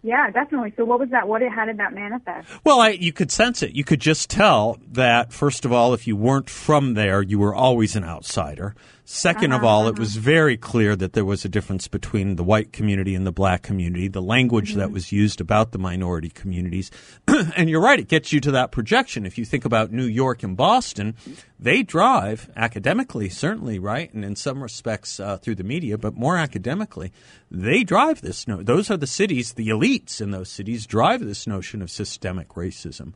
Yeah, 0.01 0.29
definitely. 0.32 0.74
So 0.77 0.86
what 0.86 1.00
was 1.00 1.10
that? 1.10 1.27
What 1.27 1.41
how 1.53 1.65
did 1.65 1.77
that 1.77 1.94
manifest? 1.94 2.48
Well, 2.63 2.79
I, 2.79 2.89
you 2.89 3.12
could 3.12 3.32
sense 3.32 3.62
it. 3.62 3.75
You 3.75 3.84
could 3.84 4.00
just 4.00 4.29
tell 4.29 4.77
that, 4.92 5.33
first 5.33 5.66
of 5.66 5.74
all, 5.74 5.94
if 5.94 6.07
you 6.07 6.16
weren't 6.16 6.50
from 6.50 6.94
there, 6.94 7.22
you 7.22 7.38
were 7.38 7.53
always 7.53 7.96
an 7.96 8.05
outsider. 8.05 8.75
2nd 9.09 9.45
of 9.45 9.63
uh-huh, 9.63 9.67
all, 9.67 9.87
it 9.87 9.93
uh-huh. 9.93 10.01
was 10.01 10.17
very 10.17 10.55
clear 10.55 10.95
that 10.95 11.13
there 11.13 11.25
was 11.25 11.43
a 11.43 11.50
difference 11.50 11.87
between 11.87 12.35
the 12.35 12.43
white 12.43 12.72
community 12.72 13.15
and 13.15 13.25
the 13.25 13.31
black 13.31 13.63
community, 13.63 14.07
the 14.07 14.22
language 14.22 14.75
that 14.75 14.85
mm-hmm. 14.85 14.93
was 14.93 15.11
used 15.11 15.41
about 15.41 15.72
the 15.72 15.79
minority 15.79 16.29
communities. 16.29 16.91
and 17.27 17.72
you're 17.72 17.81
right, 17.81 18.00
it 18.00 18.07
gets 18.07 18.31
you 18.31 18.39
to 18.39 18.51
that 18.51 18.72
projection. 18.72 19.25
If 19.25 19.39
you 19.39 19.45
think 19.45 19.65
about 19.65 19.91
New 19.91 20.05
York 20.05 20.43
and 20.43 20.55
Boston, 20.55 21.15
they 21.59 21.81
drive 21.81 22.51
academically, 22.55 23.29
certainly, 23.29 23.79
right? 23.79 24.13
And 24.13 24.24
in 24.24 24.35
some 24.35 24.61
respects 24.61 25.19
uh, 25.19 25.37
through 25.37 25.55
the 25.55 25.63
media, 25.63 25.98
but 25.98 26.13
more 26.13 26.37
academically, 26.37 27.11
they 27.50 27.83
drive 27.83 28.22
this. 28.22 28.48
No- 28.48 28.61
those 28.61 28.91
are 28.91 28.98
the 28.98 29.07
cities, 29.07 29.53
the 29.53 29.69
elites 29.69 30.22
in 30.22 30.29
those 30.29 30.50
cities 30.50 30.85
drive 30.85 31.25
this 31.25 31.48
notion 31.48 31.81
of 31.81 31.89
systemic 31.89 32.50
racism. 32.50 33.13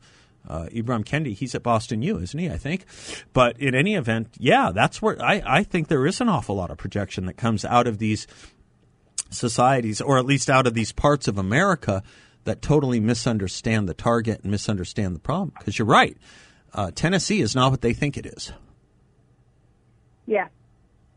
Uh, 0.48 0.66
Ibram 0.72 1.04
Kendi, 1.04 1.34
he's 1.34 1.54
at 1.54 1.62
Boston 1.62 2.02
U, 2.02 2.18
isn't 2.18 2.38
he? 2.38 2.50
I 2.50 2.58
think. 2.58 2.84
But 3.32 3.58
in 3.58 3.74
any 3.74 3.94
event, 3.94 4.28
yeah, 4.38 4.72
that's 4.74 5.00
where 5.00 5.20
I, 5.22 5.42
I 5.44 5.62
think 5.62 5.88
there 5.88 6.06
is 6.06 6.20
an 6.20 6.28
awful 6.28 6.56
lot 6.56 6.70
of 6.70 6.78
projection 6.78 7.26
that 7.26 7.36
comes 7.36 7.64
out 7.64 7.86
of 7.86 7.98
these 7.98 8.26
societies, 9.30 10.00
or 10.00 10.18
at 10.18 10.26
least 10.26 10.50
out 10.50 10.66
of 10.66 10.74
these 10.74 10.92
parts 10.92 11.28
of 11.28 11.38
America 11.38 12.02
that 12.44 12.60
totally 12.60 13.00
misunderstand 13.00 13.88
the 13.88 13.94
target 13.94 14.40
and 14.42 14.50
misunderstand 14.50 15.16
the 15.16 15.20
problem. 15.20 15.52
Because 15.58 15.78
you're 15.78 15.86
right, 15.86 16.16
uh, 16.74 16.90
Tennessee 16.94 17.40
is 17.40 17.54
not 17.54 17.70
what 17.70 17.80
they 17.80 17.94
think 17.94 18.16
it 18.16 18.26
is. 18.26 18.52
Yeah. 20.26 20.48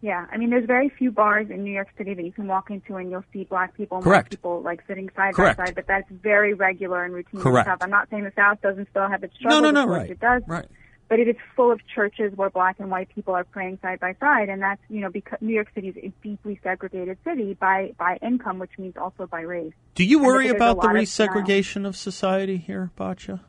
Yeah. 0.02 0.26
I 0.32 0.38
mean, 0.38 0.50
there's 0.50 0.66
very 0.66 0.90
few 0.90 1.12
bars 1.12 1.50
in 1.50 1.64
New 1.64 1.72
York 1.72 1.88
City 1.98 2.14
that 2.14 2.24
you 2.24 2.32
can 2.32 2.48
walk 2.48 2.70
into 2.70 2.96
and 2.98 3.10
you'll 3.10 3.26
see 3.34 3.46
black 3.46 3.76
people 3.76 3.98
and 3.98 4.04
Correct. 4.04 4.26
white 4.26 4.30
people 4.32 4.62
like 4.62 4.84
sitting 4.88 5.10
side 5.16 5.34
Correct. 5.34 5.58
by 5.58 5.66
side, 5.66 5.76
but 5.76 5.88
that's 5.88 6.10
very 6.12 6.54
regular 6.54 7.04
and 7.04 7.14
routine. 7.14 7.42
Correct. 7.42 7.68
South. 7.68 7.80
I'm 7.82 7.90
not 7.90 8.10
saying 8.10 8.24
the 8.24 8.34
South 8.36 8.62
doesn't 8.62 8.90
still 8.90 9.08
have 9.10 9.24
its 9.24 9.34
No, 9.42 9.50
struggles. 9.50 9.62
no, 9.64 9.72
no, 9.72 9.86
course 9.88 9.98
right. 10.00 10.10
It 10.12 10.20
does. 10.20 10.44
Right. 10.48 10.66
But 11.10 11.20
it 11.20 11.30
is 11.30 11.38
full 11.56 11.72
of 11.72 11.80
churches 11.96 12.34
where 12.36 12.50
black 12.50 12.80
and 12.80 12.92
white 12.92 13.08
people 13.16 13.34
are 13.34 13.46
praying 13.46 13.80
side 13.82 14.02
by 14.02 14.14
side, 14.20 14.50
and 14.50 14.62
that's 14.62 14.82
you 14.90 15.00
know 15.00 15.10
because 15.10 15.38
New 15.40 15.54
York 15.54 15.70
City 15.74 15.88
is 15.88 15.96
a 15.96 16.12
deeply 16.22 16.60
segregated 16.62 17.18
city 17.24 17.54
by 17.54 17.94
by 17.98 18.20
income, 18.22 18.60
which 18.60 18.72
means 18.78 18.98
also 18.98 19.26
by 19.26 19.40
race. 19.40 19.72
Do 19.96 20.04
you 20.04 20.20
worry 20.20 20.50
think 20.50 20.60
there's 20.60 20.70
a 20.70 20.72
about 20.74 20.82
the 20.82 20.88
lot 20.88 20.96
of 20.98 21.02
resegregation 21.02 21.88
of 21.88 21.96
society 21.96 22.58
here, 22.58 22.92
Batya? 23.00 23.40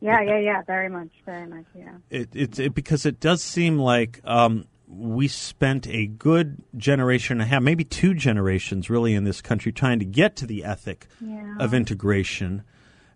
Yeah, 0.00 0.20
yeah, 0.20 0.38
yeah, 0.40 0.62
very 0.66 0.90
much, 0.90 1.08
very 1.24 1.46
much, 1.46 1.64
yeah. 1.74 1.94
It, 2.10 2.28
it, 2.34 2.58
it 2.58 2.74
because 2.74 3.06
it 3.06 3.18
does 3.18 3.42
seem 3.42 3.78
like 3.78 4.20
um, 4.24 4.66
we 4.88 5.26
spent 5.28 5.86
a 5.88 6.06
good 6.06 6.62
generation 6.76 7.40
and 7.40 7.42
a 7.42 7.46
half, 7.46 7.62
maybe 7.62 7.84
two 7.84 8.14
generations, 8.14 8.88
really 8.88 9.14
in 9.14 9.24
this 9.24 9.40
country 9.40 9.72
trying 9.72 9.98
to 9.98 10.04
get 10.04 10.36
to 10.36 10.46
the 10.46 10.64
ethic 10.64 11.06
Yeah. 11.20 11.56
of 11.58 11.74
integration. 11.74 12.62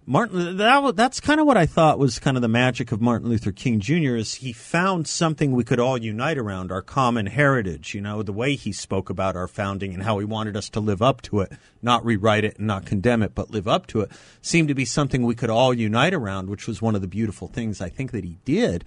Martin, 0.07 0.57
that, 0.57 0.97
that's 0.97 1.21
kind 1.21 1.39
of 1.39 1.47
what 1.47 1.57
I 1.57 1.67
thought 1.67 1.99
was 1.99 2.19
kind 2.19 2.37
of 2.37 2.41
the 2.41 2.49
magic 2.49 2.91
of 2.91 3.01
Martin 3.01 3.29
Luther 3.29 3.53
King 3.53 3.79
Jr. 3.79 4.17
is 4.17 4.37
he 4.37 4.53
found 4.53 5.07
something 5.07 5.53
we 5.53 5.63
could 5.63 5.79
all 5.79 5.97
unite 5.97 6.39
around, 6.39 6.73
our 6.73 6.83
common 6.83 7.27
heritage. 7.27 7.95
You 7.95 8.01
know, 8.01 8.23
the 8.25 8.33
way 8.33 8.57
he 8.57 8.73
spoke 8.73 9.09
about 9.09 9.37
our 9.37 9.47
founding 9.47 9.95
and 9.95 10.03
how 10.03 10.19
he 10.19 10.25
wanted 10.25 10.57
us 10.57 10.69
to 10.71 10.81
live 10.81 11.01
up 11.03 11.23
to 11.23 11.41
it, 11.41 11.53
not 11.81 12.05
rewrite 12.05 12.45
it 12.45 12.59
and 12.59 12.67
not 12.67 12.87
condemn 12.87 13.23
it, 13.23 13.35
but 13.37 13.53
live 13.53 13.69
up 13.69 13.87
to 13.89 14.01
it, 14.01 14.11
seemed 14.43 14.67
to 14.69 14.75
be 14.75 14.85
something 14.87 15.23
we 15.23 15.37
could 15.37 15.51
all 15.51 15.73
unite 15.73 16.15
around, 16.15 16.49
which 16.49 16.67
was 16.67 16.83
one 16.83 16.97
of 16.97 17.03
the 17.03 17.07
beautiful 17.07 17.47
things 17.47 17.81
I 17.81 17.89
think 17.91 18.11
that 18.11 18.25
he 18.25 18.39
did. 18.45 18.85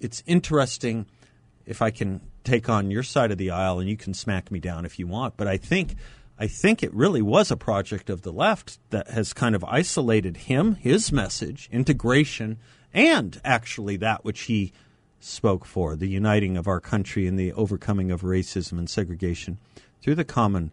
It's 0.00 0.22
interesting 0.26 1.04
if 1.66 1.82
I 1.82 1.90
can 1.90 2.20
take 2.44 2.68
on 2.68 2.90
your 2.90 3.02
side 3.02 3.30
of 3.30 3.38
the 3.38 3.50
aisle, 3.50 3.78
and 3.78 3.88
you 3.88 3.96
can 3.96 4.14
smack 4.14 4.50
me 4.50 4.58
down 4.58 4.84
if 4.84 4.98
you 4.98 5.06
want. 5.06 5.36
But 5.36 5.46
I 5.46 5.56
think, 5.56 5.94
I 6.38 6.46
think 6.46 6.82
it 6.82 6.92
really 6.94 7.22
was 7.22 7.50
a 7.50 7.56
project 7.56 8.10
of 8.10 8.22
the 8.22 8.32
left 8.32 8.78
that 8.90 9.08
has 9.10 9.32
kind 9.32 9.54
of 9.54 9.64
isolated 9.64 10.36
him, 10.36 10.74
his 10.74 11.12
message, 11.12 11.68
integration, 11.72 12.58
and 12.92 13.40
actually 13.44 13.96
that 13.98 14.24
which 14.24 14.42
he 14.42 14.72
spoke 15.20 15.64
for, 15.64 15.94
the 15.94 16.08
uniting 16.08 16.56
of 16.56 16.66
our 16.66 16.80
country 16.80 17.26
and 17.26 17.38
the 17.38 17.52
overcoming 17.52 18.10
of 18.10 18.22
racism 18.22 18.72
and 18.72 18.90
segregation 18.90 19.58
through 20.00 20.16
the 20.16 20.24
common. 20.24 20.72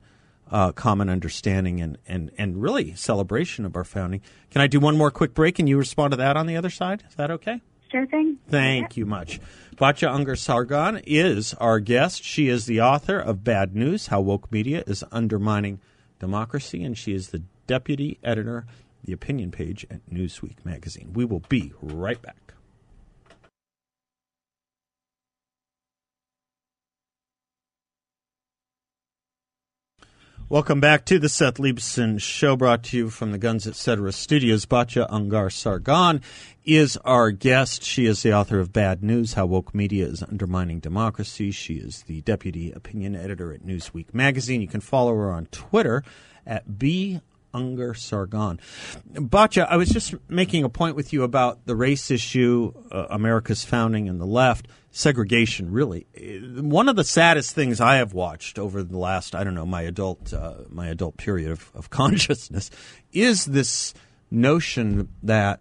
Uh, 0.52 0.72
common 0.72 1.10
understanding 1.10 1.80
and, 1.80 2.00
and, 2.08 2.32
and 2.36 2.60
really 2.60 2.96
celebration 2.96 3.68
of 3.68 3.76
our 3.76 3.84
founding. 3.84 4.20
Can 4.50 4.62
I 4.64 4.66
do 4.66 4.80
one 4.80 4.98
more 4.98 5.12
quick 5.12 5.36
break 5.36 5.60
and 5.60 5.70
you 5.70 5.78
respond 5.78 6.10
to 6.10 6.18
that 6.18 6.36
on 6.36 6.48
the 6.48 6.58
other 6.58 6.72
side? 6.72 7.04
Is 7.08 7.14
that 7.18 7.30
okay? 7.30 7.62
Thing. 7.92 8.38
Thank 8.48 8.98
you 8.98 9.06
much. 9.06 9.40
Batya 9.76 10.14
Ungar 10.14 10.38
Sargon 10.38 11.02
is 11.06 11.54
our 11.56 11.80
guest. 11.80 12.24
She 12.24 12.48
is 12.48 12.66
the 12.66 12.82
author 12.82 13.18
of 13.18 13.44
Bad 13.44 13.76
News 13.76 14.08
How 14.08 14.22
Woke 14.22 14.52
Media 14.52 14.84
is 14.86 15.04
Undermining 15.12 15.80
Democracy, 16.20 16.84
and 16.84 16.98
she 16.98 17.14
is 17.14 17.30
the 17.30 17.42
deputy 17.66 18.20
editor, 18.24 18.66
the 19.04 19.14
opinion 19.14 19.52
page 19.52 19.88
at 19.90 20.08
Newsweek 20.10 20.64
magazine. 20.64 21.14
We 21.14 21.26
will 21.26 21.44
be 21.50 21.74
right 21.82 22.22
back. 22.22 22.49
Welcome 30.52 30.80
back 30.80 31.06
to 31.06 31.20
the 31.20 31.30
Seth 31.30 31.58
Leibsohn 31.60 32.20
Show, 32.20 32.56
brought 32.56 32.82
to 32.86 32.98
you 32.98 33.12
from 33.12 33.32
the 33.32 33.38
Guns 33.38 33.68
Etc. 33.68 34.12
studios. 34.12 34.66
Batya 34.66 35.08
Ungar 35.08 35.52
Sargon 35.52 36.24
is 36.66 36.98
our 37.06 37.30
guest. 37.30 37.84
She 37.84 38.08
is 38.08 38.24
the 38.24 38.34
author 38.34 38.60
of 38.60 38.74
Bad 38.74 39.04
News 39.04 39.34
How 39.34 39.46
Woke 39.46 39.76
Media 39.76 40.08
is 40.08 40.24
Undermining 40.24 40.80
Democracy. 40.80 41.52
She 41.52 41.76
is 41.76 42.02
the 42.08 42.22
deputy 42.22 42.72
opinion 42.72 43.16
editor 43.16 43.54
at 43.54 43.62
Newsweek 43.62 44.12
magazine. 44.12 44.60
You 44.60 44.68
can 44.68 44.82
follow 44.82 45.14
her 45.18 45.32
on 45.32 45.46
Twitter 45.52 46.04
at 46.48 46.80
B. 46.80 47.22
Ungar 47.54 47.96
Sargon. 47.96 48.60
Batya, 49.14 49.68
I 49.70 49.78
was 49.78 49.90
just 49.90 50.16
making 50.28 50.64
a 50.64 50.70
point 50.70 50.96
with 50.96 51.14
you 51.14 51.22
about 51.22 51.68
the 51.68 51.76
race 51.76 52.10
issue, 52.10 52.74
uh, 52.92 53.06
America's 53.12 53.64
founding 53.64 54.10
and 54.10 54.20
the 54.20 54.26
left 54.26 54.68
segregation 54.92 55.72
really. 55.72 56.08
One 56.60 56.90
of 56.90 56.96
the 56.96 57.04
saddest 57.04 57.54
things 57.54 57.80
i 57.80 57.98
have 57.98 58.14
watched 58.14 58.58
over 58.58 58.82
the 58.82 58.98
last 58.98 59.36
i 59.36 59.44
don't 59.44 59.54
know 59.54 59.66
my 59.66 59.84
adult 59.84 60.34
uh, 60.34 60.56
my 60.70 60.88
adult 60.88 61.18
period 61.18 61.52
of, 61.52 61.72
of 61.76 61.90
consciousness 62.02 62.72
is 63.14 63.46
this 63.46 63.94
notion 64.32 65.10
that 65.24 65.60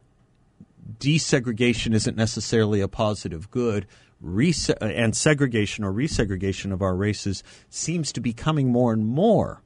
desegregation 0.98 1.94
isn't 1.94 2.16
necessarily 2.16 2.80
a 2.80 2.88
positive 2.88 3.50
good. 3.50 3.86
Rese- 4.20 4.70
and 4.80 5.16
segregation 5.16 5.84
or 5.84 5.92
resegregation 5.92 6.72
of 6.72 6.82
our 6.82 6.96
races 6.96 7.44
seems 7.68 8.12
to 8.12 8.20
be 8.20 8.32
coming 8.32 8.68
more 8.68 8.92
and 8.92 9.06
more 9.06 9.62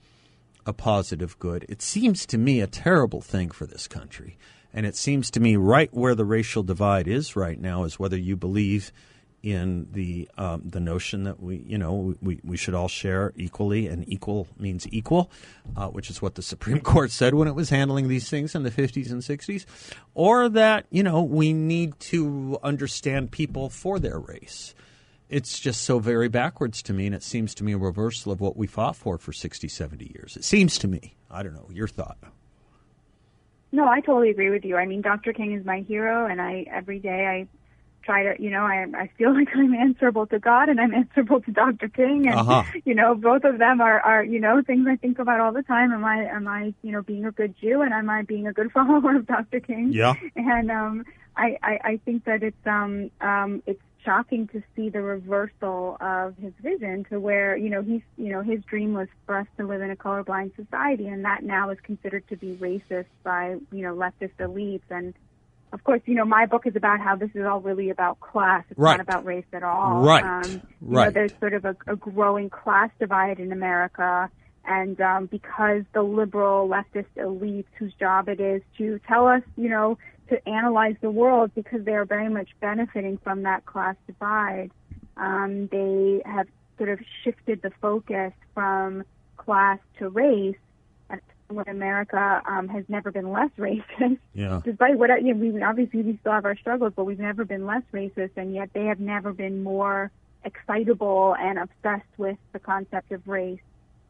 a 0.67 0.73
positive 0.73 1.39
good. 1.39 1.65
It 1.69 1.83
seems 1.83 2.27
to 2.27 2.39
me 2.39 2.61
a 2.61 2.67
terrible 2.67 3.21
thing 3.21 3.51
for 3.51 3.67
this 3.67 3.89
country. 3.89 4.37
And 4.75 4.87
it 4.87 4.97
seems 4.97 5.31
to 5.33 5.41
me 5.41 5.57
right 5.57 5.93
where 5.93 6.15
the 6.15 6.25
racial 6.25 6.63
divide 6.63 7.09
is 7.09 7.37
right 7.37 7.61
now 7.61 7.85
is 7.85 7.99
whether 7.99 8.17
you 8.17 8.37
believe 8.37 8.93
in 9.43 9.89
the 9.93 10.29
um, 10.39 10.63
the 10.65 10.81
notion 10.81 11.25
that 11.25 11.43
we 11.43 11.57
you 11.67 11.77
know 11.77 12.15
we, 12.21 12.39
we 12.45 12.57
should 12.57 12.75
all 12.75 12.89
share 12.89 13.33
equally 13.37 13.89
and 13.89 14.09
equal 14.09 14.47
means 14.59 14.87
equal, 14.91 15.31
uh, 15.77 15.89
which 15.89 16.11
is 16.11 16.23
what 16.23 16.37
the 16.37 16.43
Supreme 16.43 16.81
Court 16.93 17.11
said 17.11 17.35
when 17.35 17.49
it 17.49 17.55
was 17.55 17.71
handling 17.71 18.09
these 18.09 18.31
things 18.31 18.55
in 18.55 18.63
the 18.63 18.71
50s 18.71 19.11
and 19.11 19.23
60s, 19.23 19.65
or 20.15 20.49
that 20.49 20.87
you 20.91 21.03
know 21.03 21.23
we 21.23 21.53
need 21.53 21.99
to 22.01 22.59
understand 22.63 23.31
people 23.31 23.69
for 23.69 23.99
their 23.99 24.19
race. 24.19 24.75
It's 25.29 25.59
just 25.59 25.83
so 25.83 25.99
very 25.99 26.29
backwards 26.29 26.83
to 26.83 26.93
me, 26.93 27.07
and 27.07 27.15
it 27.15 27.23
seems 27.23 27.55
to 27.55 27.65
me 27.65 27.73
a 27.73 27.79
reversal 27.79 28.33
of 28.33 28.41
what 28.41 28.57
we 28.57 28.67
fought 28.67 28.97
for 28.97 29.17
for 29.17 29.33
60, 29.33 29.67
70 29.67 30.13
years. 30.15 30.37
It 30.37 30.45
seems 30.45 30.77
to 30.79 30.89
me. 30.89 31.17
I 31.31 31.43
don't 31.43 31.55
know 31.55 31.69
your 31.73 31.89
thought. 31.89 32.19
No, 33.73 33.89
I 33.89 34.01
totally 34.01 34.29
agree 34.29 34.51
with 34.51 34.67
you. 34.67 34.77
I 34.77 34.85
mean, 34.85 35.01
Dr. 35.01 35.33
King 35.33 35.53
is 35.53 35.65
my 35.65 35.81
hero, 35.81 36.27
and 36.27 36.43
I 36.43 36.67
every 36.71 36.99
day 36.99 37.27
I 37.27 37.49
try 38.03 38.23
to, 38.25 38.43
you 38.43 38.51
know, 38.51 38.63
I, 38.63 38.87
I 38.95 39.11
feel 39.19 39.35
like 39.39 39.49
I'm 39.55 39.75
answerable 39.75 40.27
to 40.29 40.39
God 40.39 40.69
and 40.69 40.81
I'm 40.81 40.95
answerable 40.95 41.41
to 41.41 41.51
Dr. 41.51 41.89
King. 41.89 42.27
And, 42.27 42.39
uh-huh. 42.39 42.65
you 42.85 42.95
know, 42.95 43.15
both 43.15 43.45
of 43.45 43.59
them 43.59 43.81
are, 43.81 44.01
are, 44.01 44.25
you 44.25 44.41
know, 44.41 44.63
things 44.63 44.87
I 44.89 44.97
think 44.97 45.19
about 45.19 45.41
all 45.41 45.53
the 45.53 45.63
time. 45.63 45.93
Am 45.93 46.05
I, 46.05 46.25
am 46.25 46.49
I, 46.49 46.75
you 46.83 46.93
know, 46.93 47.03
being 47.03 47.25
a 47.25 47.33
good 47.33 47.55
Jew 47.61 47.83
and 47.83 47.93
am 47.93 48.11
I 48.11 48.23
being 48.23 48.47
a 48.47 48.53
good 48.53 48.73
follower 48.73 49.17
of 49.17 49.27
Dr. 49.27 49.61
King? 49.61 49.93
Yeah. 49.93 50.15
And, 50.37 50.71
um, 50.71 51.05
I, 51.35 51.57
I, 51.63 51.79
I 51.85 52.01
think 52.05 52.25
that 52.27 52.43
it's, 52.43 52.67
um, 52.67 53.11
um, 53.23 53.63
it's 53.65 53.81
shocking 54.05 54.49
to 54.49 54.63
see 54.75 54.89
the 54.91 55.01
reversal 55.01 55.97
of 56.01 56.37
his 56.37 56.53
vision 56.63 57.05
to 57.05 57.19
where, 57.19 57.57
you 57.57 57.71
know, 57.71 57.83
he's, 57.83 58.03
you 58.19 58.31
know, 58.31 58.43
his 58.43 58.63
dream 58.65 58.93
was 58.93 59.09
for 59.27 59.37
us 59.39 59.47
to 59.57 59.67
live 59.67 59.81
in 59.81 59.91
a 59.91 59.97
colorblind 59.97 60.55
society 60.57 61.09
and 61.09 61.25
that 61.25 61.43
now 61.43 61.71
is 61.71 61.79
considered 61.83 62.27
to 62.29 62.37
be 62.37 62.55
racist 62.57 63.07
by, 63.23 63.57
you 63.71 63.83
know, 63.83 63.95
leftist 63.95 64.37
elites 64.41 64.83
and, 64.91 65.15
of 65.73 65.83
course, 65.85 66.03
you 66.05 66.15
know, 66.15 66.25
my 66.25 66.47
book 66.47 66.67
is 66.67 66.77
about 66.77 67.01
how 67.01 67.17
this 67.17 67.31
is 67.35 67.45
all 67.45 67.61
really 67.61 67.91
about 67.91 68.21
class. 68.21 68.65
It's 68.71 68.79
right. 68.79 68.99
not 68.99 69.01
about 69.01 69.25
race 69.25 69.45
at 69.53 69.63
all. 69.63 70.03
Right. 70.03 70.23
Um, 70.23 70.63
right. 70.81 71.07
Know, 71.07 71.11
there's 71.11 71.33
sort 71.41 71.55
of 71.55 71.65
a, 71.65 71.77
a, 71.87 71.97
growing 71.97 72.51
class 72.51 72.91
divide 73.01 73.41
in 73.41 73.53
America. 73.53 74.31
And 74.65 75.01
um, 75.01 75.27
because 75.27 75.83
the 75.95 76.03
liberal 76.03 76.69
leftist 76.69 77.07
elites, 77.17 77.67
whose 77.79 77.93
job 77.95 78.29
it 78.29 78.39
is 78.39 78.63
to 78.79 79.01
tell 79.09 79.27
us, 79.27 79.43
you 79.57 79.71
know, 79.71 79.99
to 80.29 80.49
analyze 80.49 80.97
the 81.01 81.11
world 81.11 81.51
because 81.55 81.85
they 81.85 81.93
are 81.93 82.05
very 82.05 82.29
much 82.29 82.51
benefiting 82.61 83.19
from 83.25 83.43
that 83.43 83.65
class 83.65 83.97
divide, 84.07 84.71
um, 85.17 85.69
they 85.69 86.23
have 86.25 86.47
sort 86.77 86.91
of 86.91 87.01
shifted 87.25 87.63
the 87.63 87.71
focus 87.81 88.33
from 88.55 89.05
class 89.37 89.79
to 89.99 90.09
race 90.09 90.57
when 91.53 91.69
America 91.69 92.43
um, 92.47 92.69
has 92.69 92.85
never 92.89 93.11
been 93.11 93.31
less 93.31 93.51
racist. 93.59 94.19
Yeah. 94.35 94.63
Despite 94.65 94.99
what 94.99 95.11
you 95.23 95.35
know, 95.35 95.53
we 95.53 95.63
obviously 95.63 96.03
we 96.03 96.17
still 96.21 96.33
have 96.33 96.47
our 96.47 96.57
struggles, 96.57 96.95
but 96.97 97.05
we've 97.05 97.19
never 97.19 97.45
been 97.45 97.67
less 97.67 97.83
racist, 97.93 98.31
and 98.37 98.55
yet 98.55 98.71
they 98.73 98.87
have 98.87 98.99
never 98.99 99.33
been 99.33 99.63
more 99.63 100.11
excitable 100.45 101.37
and 101.39 101.59
obsessed 101.59 102.09
with 102.17 102.39
the 102.53 102.59
concept 102.59 103.13
of 103.13 103.27
race 103.29 103.61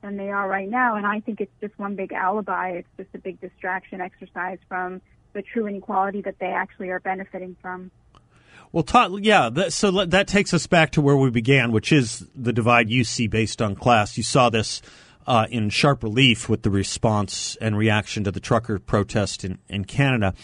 than 0.01 0.17
they 0.17 0.31
are 0.31 0.49
right 0.49 0.69
now. 0.69 0.97
And 0.97 1.07
I 1.07 1.21
think 1.21 1.41
it's 1.41 1.53
just 1.61 1.77
one 1.79 1.97
big 1.97 2.13
alibi. 2.13 2.71
It's 2.71 2.89
just 2.97 3.09
a 3.15 3.19
big 3.19 3.41
distraction 3.41 4.01
exercise 4.01 4.59
from 4.69 5.01
the 5.33 5.43
true 5.43 5.67
inequality 5.67 6.21
that 6.23 6.39
they 6.39 6.47
actually 6.47 6.91
are 6.91 7.01
benefiting 7.01 7.57
from. 7.61 7.91
Well, 8.73 8.83
Todd, 8.85 9.25
yeah, 9.25 9.51
that, 9.51 9.73
so 9.73 10.05
that 10.07 10.27
takes 10.27 10.55
us 10.55 10.67
back 10.67 10.93
to 10.93 11.03
where 11.03 11.17
we 11.17 11.31
began, 11.31 11.73
which 11.73 11.93
is 11.93 12.27
the 12.35 12.53
divide 12.53 12.89
you 12.89 13.05
see 13.05 13.27
based 13.27 13.61
on 13.61 13.75
class. 13.75 14.17
You 14.17 14.23
saw 14.23 14.49
this 14.49 14.81
uh, 15.27 15.47
in 15.51 15.71
sharp 15.71 16.03
relief 16.03 16.49
with 16.49 16.63
the 16.63 16.71
response 16.71 17.57
and 17.61 17.77
reaction 17.77 18.25
to 18.25 18.31
the 18.31 18.41
trucker 18.41 18.79
protest 18.79 19.45
in, 19.45 19.59
in 19.69 19.85
Canada. 19.85 20.35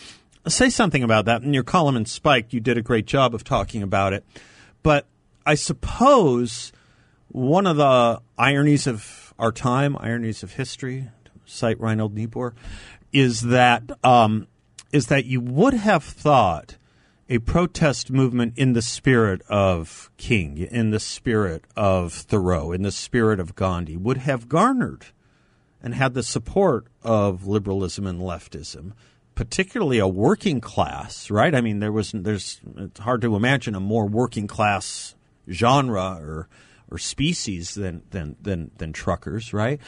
Say 0.46 0.70
something 0.70 1.02
about 1.02 1.26
that. 1.26 1.42
In 1.42 1.52
your 1.52 1.64
column 1.64 1.96
in 1.96 2.06
Spike, 2.06 2.52
you 2.52 2.60
did 2.60 2.78
a 2.78 2.82
great 2.82 3.06
job 3.06 3.34
of 3.34 3.44
talking 3.44 3.82
about 3.82 4.12
it. 4.12 4.24
But 4.82 5.06
I 5.44 5.54
suppose 5.54 6.72
one 7.28 7.66
of 7.66 7.76
the 7.76 8.20
ironies 8.38 8.86
of 8.86 9.34
our 9.38 9.52
time, 9.52 9.96
ironies 9.98 10.42
of 10.42 10.54
history, 10.54 11.08
cite 11.44 11.80
Reinhold 11.80 12.14
Niebuhr, 12.14 12.54
is 13.12 13.42
that 13.42 13.82
um, 14.04 14.46
is 14.92 15.06
that 15.08 15.26
you 15.26 15.40
would 15.40 15.74
have 15.74 16.02
thought 16.02 16.77
a 17.28 17.38
protest 17.38 18.10
movement 18.10 18.54
in 18.56 18.72
the 18.72 18.82
spirit 18.82 19.42
of 19.48 20.10
King, 20.16 20.58
in 20.58 20.90
the 20.90 21.00
spirit 21.00 21.64
of 21.76 22.12
Thoreau, 22.12 22.72
in 22.72 22.82
the 22.82 22.92
spirit 22.92 23.38
of 23.38 23.54
Gandhi 23.54 23.96
would 23.96 24.18
have 24.18 24.48
garnered 24.48 25.06
and 25.82 25.94
had 25.94 26.14
the 26.14 26.22
support 26.22 26.86
of 27.02 27.46
liberalism 27.46 28.06
and 28.06 28.20
leftism, 28.20 28.92
particularly 29.34 29.98
a 29.98 30.08
working 30.08 30.60
class, 30.60 31.30
right? 31.30 31.54
I 31.54 31.60
mean, 31.60 31.80
there 31.80 31.92
was 31.92 32.12
there's 32.12 32.60
it's 32.76 33.00
hard 33.00 33.20
to 33.22 33.36
imagine 33.36 33.74
a 33.74 33.80
more 33.80 34.06
working 34.06 34.46
class 34.46 35.14
genre 35.50 36.18
or 36.20 36.48
or 36.90 36.98
species 36.98 37.74
than 37.74 38.02
than 38.10 38.36
than 38.40 38.70
than 38.78 38.92
truckers, 38.92 39.52
right? 39.52 39.80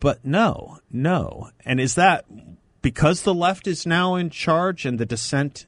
But 0.00 0.24
no, 0.24 0.80
no. 0.90 1.50
And 1.64 1.78
is 1.78 1.94
that 1.94 2.24
because 2.82 3.22
the 3.22 3.34
left 3.34 3.66
is 3.66 3.86
now 3.86 4.16
in 4.16 4.30
charge 4.30 4.84
and 4.84 4.98
the 4.98 5.06
dissent 5.06 5.66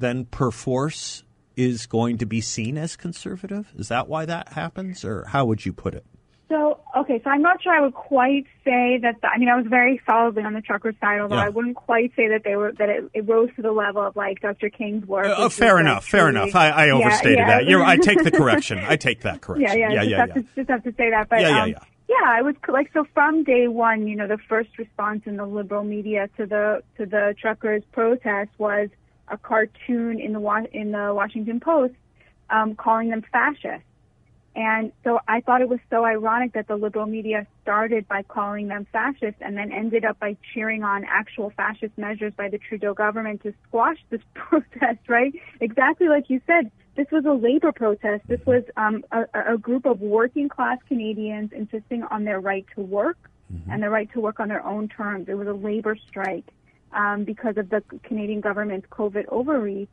then 0.00 0.24
perforce 0.26 1.22
is 1.56 1.86
going 1.86 2.18
to 2.18 2.26
be 2.26 2.40
seen 2.40 2.76
as 2.76 2.96
conservative? 2.96 3.72
Is 3.76 3.88
that 3.88 4.08
why 4.08 4.24
that 4.24 4.50
happens, 4.54 5.04
or 5.04 5.24
how 5.26 5.44
would 5.44 5.64
you 5.64 5.72
put 5.72 5.94
it? 5.94 6.04
So, 6.48 6.80
okay, 6.96 7.20
so 7.22 7.30
I'm 7.30 7.42
not 7.42 7.62
sure 7.62 7.72
I 7.72 7.80
would 7.80 7.94
quite 7.94 8.44
say 8.64 8.98
that. 9.02 9.20
The, 9.22 9.28
I 9.28 9.38
mean, 9.38 9.48
I 9.48 9.56
was 9.56 9.66
very 9.68 10.02
solidly 10.04 10.42
on 10.42 10.52
the 10.52 10.60
trucker 10.60 10.92
side, 11.00 11.20
although 11.20 11.36
yeah. 11.36 11.44
I 11.44 11.48
wouldn't 11.48 11.76
quite 11.76 12.10
say 12.16 12.26
that 12.26 12.42
they 12.42 12.56
were 12.56 12.72
that 12.72 12.88
it, 12.88 13.04
it 13.14 13.28
rose 13.28 13.50
to 13.54 13.62
the 13.62 13.70
level 13.70 14.02
of 14.02 14.16
like 14.16 14.40
Dr. 14.40 14.68
King's 14.68 15.06
work. 15.06 15.26
Uh, 15.26 15.48
fair 15.48 15.78
enough, 15.78 16.04
fair 16.04 16.28
enough. 16.28 16.56
I, 16.56 16.70
I 16.70 16.90
overstated 16.90 17.38
yeah, 17.38 17.46
yeah. 17.46 17.58
that. 17.58 17.66
You're, 17.66 17.84
I 17.84 17.98
take 17.98 18.24
the 18.24 18.32
correction. 18.32 18.80
I 18.80 18.96
take 18.96 19.20
that 19.20 19.40
correction. 19.42 19.78
Yeah, 19.78 19.90
yeah, 19.90 19.92
yeah, 19.92 20.00
just, 20.00 20.10
yeah, 20.10 20.18
have 20.18 20.34
To, 20.34 20.42
just 20.56 20.70
have 20.70 20.82
to 20.82 20.94
say 20.96 21.10
that. 21.10 21.28
But 21.28 21.40
yeah, 21.42 21.48
yeah, 21.48 21.62
um, 21.62 21.68
yeah. 21.70 21.78
Yeah, 22.08 22.26
I 22.26 22.42
was 22.42 22.56
like 22.66 22.90
so 22.92 23.06
from 23.14 23.44
day 23.44 23.68
one. 23.68 24.08
You 24.08 24.16
know, 24.16 24.26
the 24.26 24.38
first 24.48 24.76
response 24.76 25.22
in 25.26 25.36
the 25.36 25.46
liberal 25.46 25.84
media 25.84 26.28
to 26.36 26.46
the 26.46 26.82
to 26.96 27.06
the 27.06 27.36
truckers' 27.40 27.84
protest 27.92 28.50
was 28.58 28.88
a 29.30 29.38
cartoon 29.38 30.20
in 30.20 30.32
the 30.32 30.68
in 30.72 30.92
the 30.92 31.12
Washington 31.14 31.60
Post 31.60 31.94
um, 32.50 32.74
calling 32.74 33.10
them 33.10 33.22
fascists. 33.32 33.86
And 34.56 34.90
so 35.04 35.20
I 35.28 35.40
thought 35.40 35.60
it 35.60 35.68
was 35.68 35.78
so 35.90 36.04
ironic 36.04 36.54
that 36.54 36.66
the 36.66 36.74
liberal 36.74 37.06
media 37.06 37.46
started 37.62 38.08
by 38.08 38.24
calling 38.24 38.66
them 38.66 38.84
fascists 38.90 39.40
and 39.40 39.56
then 39.56 39.70
ended 39.70 40.04
up 40.04 40.18
by 40.18 40.36
cheering 40.52 40.82
on 40.82 41.04
actual 41.04 41.50
fascist 41.56 41.96
measures 41.96 42.32
by 42.36 42.48
the 42.48 42.58
Trudeau 42.58 42.92
government 42.92 43.42
to 43.44 43.54
squash 43.68 43.98
this 44.10 44.20
protest, 44.34 45.08
right? 45.08 45.32
Exactly 45.60 46.08
like 46.08 46.28
you 46.28 46.40
said, 46.48 46.72
this 46.96 47.06
was 47.12 47.24
a 47.24 47.32
labor 47.32 47.70
protest. 47.70 48.26
This 48.26 48.44
was 48.44 48.64
um, 48.76 49.04
a, 49.12 49.54
a 49.54 49.56
group 49.56 49.86
of 49.86 50.00
working 50.00 50.48
class 50.48 50.78
Canadians 50.88 51.52
insisting 51.52 52.02
on 52.10 52.24
their 52.24 52.40
right 52.40 52.66
to 52.74 52.80
work 52.80 53.30
mm-hmm. 53.52 53.70
and 53.70 53.80
their 53.80 53.90
right 53.90 54.12
to 54.14 54.20
work 54.20 54.40
on 54.40 54.48
their 54.48 54.66
own 54.66 54.88
terms. 54.88 55.28
It 55.28 55.34
was 55.34 55.46
a 55.46 55.52
labor 55.52 55.96
strike 56.08 56.52
um, 56.92 57.24
because 57.24 57.56
of 57.56 57.70
the 57.70 57.82
Canadian 58.02 58.40
government's 58.40 58.86
COVID 58.90 59.26
overreach. 59.28 59.90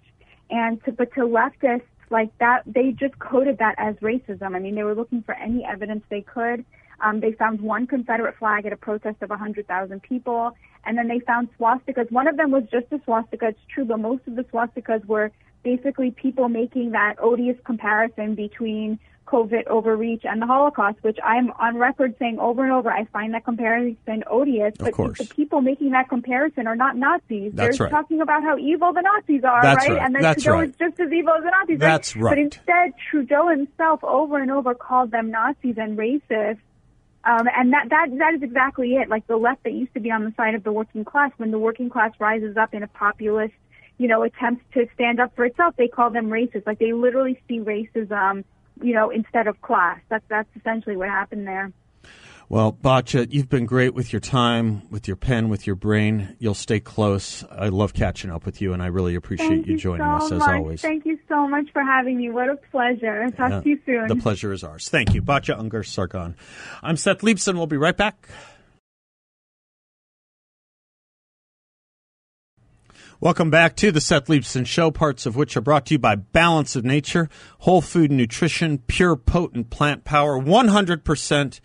And 0.50 0.84
to, 0.86 0.92
but 0.92 1.14
to 1.16 1.22
leftists 1.22 1.82
like 2.10 2.38
that, 2.40 2.64
they 2.66 2.92
just 2.92 3.20
coded 3.20 3.58
that 3.60 3.76
as 3.78 3.96
racism. 3.96 4.56
I 4.56 4.60
mean, 4.60 4.76
they 4.76 4.84
were 4.84 4.96
looking 4.96 5.24
for 5.24 5.36
any 5.36 5.66
evidence 5.66 6.04
they 6.10 6.22
could. 6.22 6.66
Um, 7.00 7.20
they 7.20 7.34
found 7.34 7.62
one 7.62 7.86
Confederate 7.86 8.38
flag 8.38 8.66
at 8.66 8.74
a 8.74 8.78
protest 8.78 9.18
of 9.22 9.30
100,000 9.30 10.02
people, 10.02 10.56
and 10.86 10.98
then 10.98 11.08
they 11.08 11.20
found 11.20 11.50
swastikas. 11.60 12.12
One 12.12 12.28
of 12.28 12.38
them 12.38 12.52
was 12.52 12.64
just 12.72 12.92
a 12.92 13.00
swastika, 13.04 13.50
it's 13.50 13.60
true, 13.74 13.86
but 13.86 14.00
most 14.00 14.24
of 14.28 14.36
the 14.36 14.44
swastikas 14.44 15.06
were 15.06 15.32
basically 15.64 16.12
people 16.12 16.50
making 16.50 16.92
that 16.92 17.16
odious 17.22 17.58
comparison 17.66 18.36
between 18.36 19.00
COVID 19.28 19.68
overreach 19.68 20.24
and 20.24 20.42
the 20.42 20.46
Holocaust, 20.46 20.98
which 21.02 21.18
I'm 21.24 21.52
on 21.60 21.78
record 21.78 22.16
saying 22.18 22.40
over 22.40 22.64
and 22.64 22.72
over, 22.72 22.90
I 22.90 23.06
find 23.06 23.34
that 23.34 23.46
comparison 23.46 24.24
odious. 24.30 24.74
Of 24.80 24.86
but 24.86 24.94
course. 24.94 25.18
the 25.20 25.26
people 25.26 25.62
making 25.62 25.92
that 25.92 26.10
comparison 26.10 26.66
are 26.66 26.76
not 26.76 26.96
Nazis. 26.96 27.52
That's 27.54 27.78
They're 27.78 27.86
right. 27.86 27.92
talking 27.92 28.22
about 28.22 28.44
how 28.44 28.58
evil 28.58 28.94
the 28.94 29.02
Nazis 29.02 29.44
are, 29.44 29.62
right? 29.62 29.78
right. 29.78 30.02
And 30.02 30.16
that 30.16 30.22
That's 30.22 30.44
Trudeau 30.44 30.60
right. 30.60 30.70
is 30.70 30.76
just 30.78 31.00
as 31.00 31.12
evil 31.12 31.34
as 31.34 31.44
the 31.44 31.52
Nazis. 31.52 31.80
That's 31.80 32.16
right? 32.16 32.24
right. 32.24 32.32
But 32.32 32.40
instead, 32.40 32.94
Trudeau 33.12 33.50
himself 33.50 34.04
over 34.04 34.40
and 34.40 34.50
over 34.50 34.74
called 34.74 35.12
them 35.12 35.30
Nazis 35.32 35.76
and 35.78 35.98
racist. 35.98 36.60
Um, 37.24 37.48
and 37.54 37.74
that, 37.74 37.90
that, 37.90 38.08
that 38.18 38.34
is 38.36 38.42
exactly 38.42 38.96
it. 38.96 39.10
Like 39.10 39.28
the 39.28 39.36
left 39.36 39.64
that 39.64 39.74
used 39.74 39.94
to 39.96 40.00
be 40.00 40.12
on 40.12 40.24
the 40.24 40.34
side 40.38 40.56
of 40.56 40.64
the 40.64 40.72
working 40.72 41.04
class, 41.04 41.32
when 41.38 41.52
the 41.52 41.60
working 41.60 41.90
class 41.90 42.14
rises 42.20 42.56
up 42.56 42.74
in 42.74 42.84
a 42.84 42.88
populist, 42.88 43.54
you 43.98 44.08
know, 44.08 44.24
attempt 44.24 44.72
to 44.74 44.88
stand 44.94 45.20
up 45.20 45.36
for 45.36 45.44
itself, 45.44 45.76
they 45.78 45.88
call 45.88 46.10
them 46.10 46.28
racist. 46.28 46.66
Like 46.66 46.80
they 46.80 46.94
literally 46.94 47.42
see 47.48 47.60
racism, 47.60 48.46
you 48.82 48.94
know, 48.94 49.10
instead 49.10 49.48
of 49.48 49.62
class. 49.62 50.00
That's, 50.10 50.26
that's 50.30 50.50
essentially 50.56 50.98
what 50.98 51.10
happened 51.10 51.48
there. 51.48 51.72
Well, 52.50 52.72
Batya, 52.72 53.28
you've 53.30 53.50
been 53.50 53.66
great 53.66 53.94
with 53.94 54.14
your 54.14 54.22
time, 54.22 54.90
with 54.90 55.06
your 55.06 55.18
pen, 55.18 55.50
with 55.50 55.68
your 55.68 55.76
brain. 55.76 56.38
You'll 56.40 56.54
stay 56.54 56.80
close. 56.80 57.44
I 57.52 57.68
love 57.68 57.94
catching 57.94 58.32
up 58.32 58.46
with 58.46 58.62
you, 58.62 58.72
and 58.72 58.82
I 58.82 58.86
really 58.86 59.16
appreciate 59.16 59.50
Thank 59.50 59.68
you 59.68 59.74
you 59.74 59.78
joining 59.80 60.06
so 60.20 60.26
us 60.28 60.32
as 60.32 60.40
much. 60.40 60.50
always. 60.56 60.82
Thank 60.82 61.06
you 61.06 61.20
so 61.28 61.46
much 61.46 61.70
for 61.74 61.82
having 61.82 62.16
me. 62.18 62.30
What 62.30 62.48
a 62.50 62.56
pleasure. 62.72 63.30
Talk 63.32 63.52
Uh, 63.52 63.62
to 63.64 63.68
you 63.70 63.80
soon. 63.86 64.08
The 64.08 64.16
pleasure 64.16 64.54
is 64.54 64.64
ours. 64.64 64.88
Thank 64.88 65.14
you. 65.14 65.22
Batya 65.22 65.60
Ungar 65.60 65.86
Sargon. 65.86 66.38
I'm 66.82 66.96
Seth 66.96 67.20
Leibsohn. 67.20 67.56
We'll 67.56 67.68
be 67.68 67.76
right 67.76 67.98
back. 67.98 68.30
Welcome 73.20 73.50
back 73.50 73.76
to 73.78 73.92
the 73.92 74.00
Seth 74.00 74.28
Leibsohn 74.28 74.68
Show, 74.68 74.92
parts 74.92 75.26
of 75.26 75.36
which 75.36 75.58
are 75.58 75.62
brought 75.62 75.88
to 75.88 75.96
you 75.96 75.98
by 75.98 76.14
Balance 76.14 76.76
of 76.76 76.86
Nature, 76.86 77.30
Whole 77.58 77.82
Food 77.82 78.12
Nutrition, 78.12 78.78
pure 78.78 79.16
potent 79.16 79.72
plant 79.72 80.04
power, 80.04 80.40
100% 80.40 81.60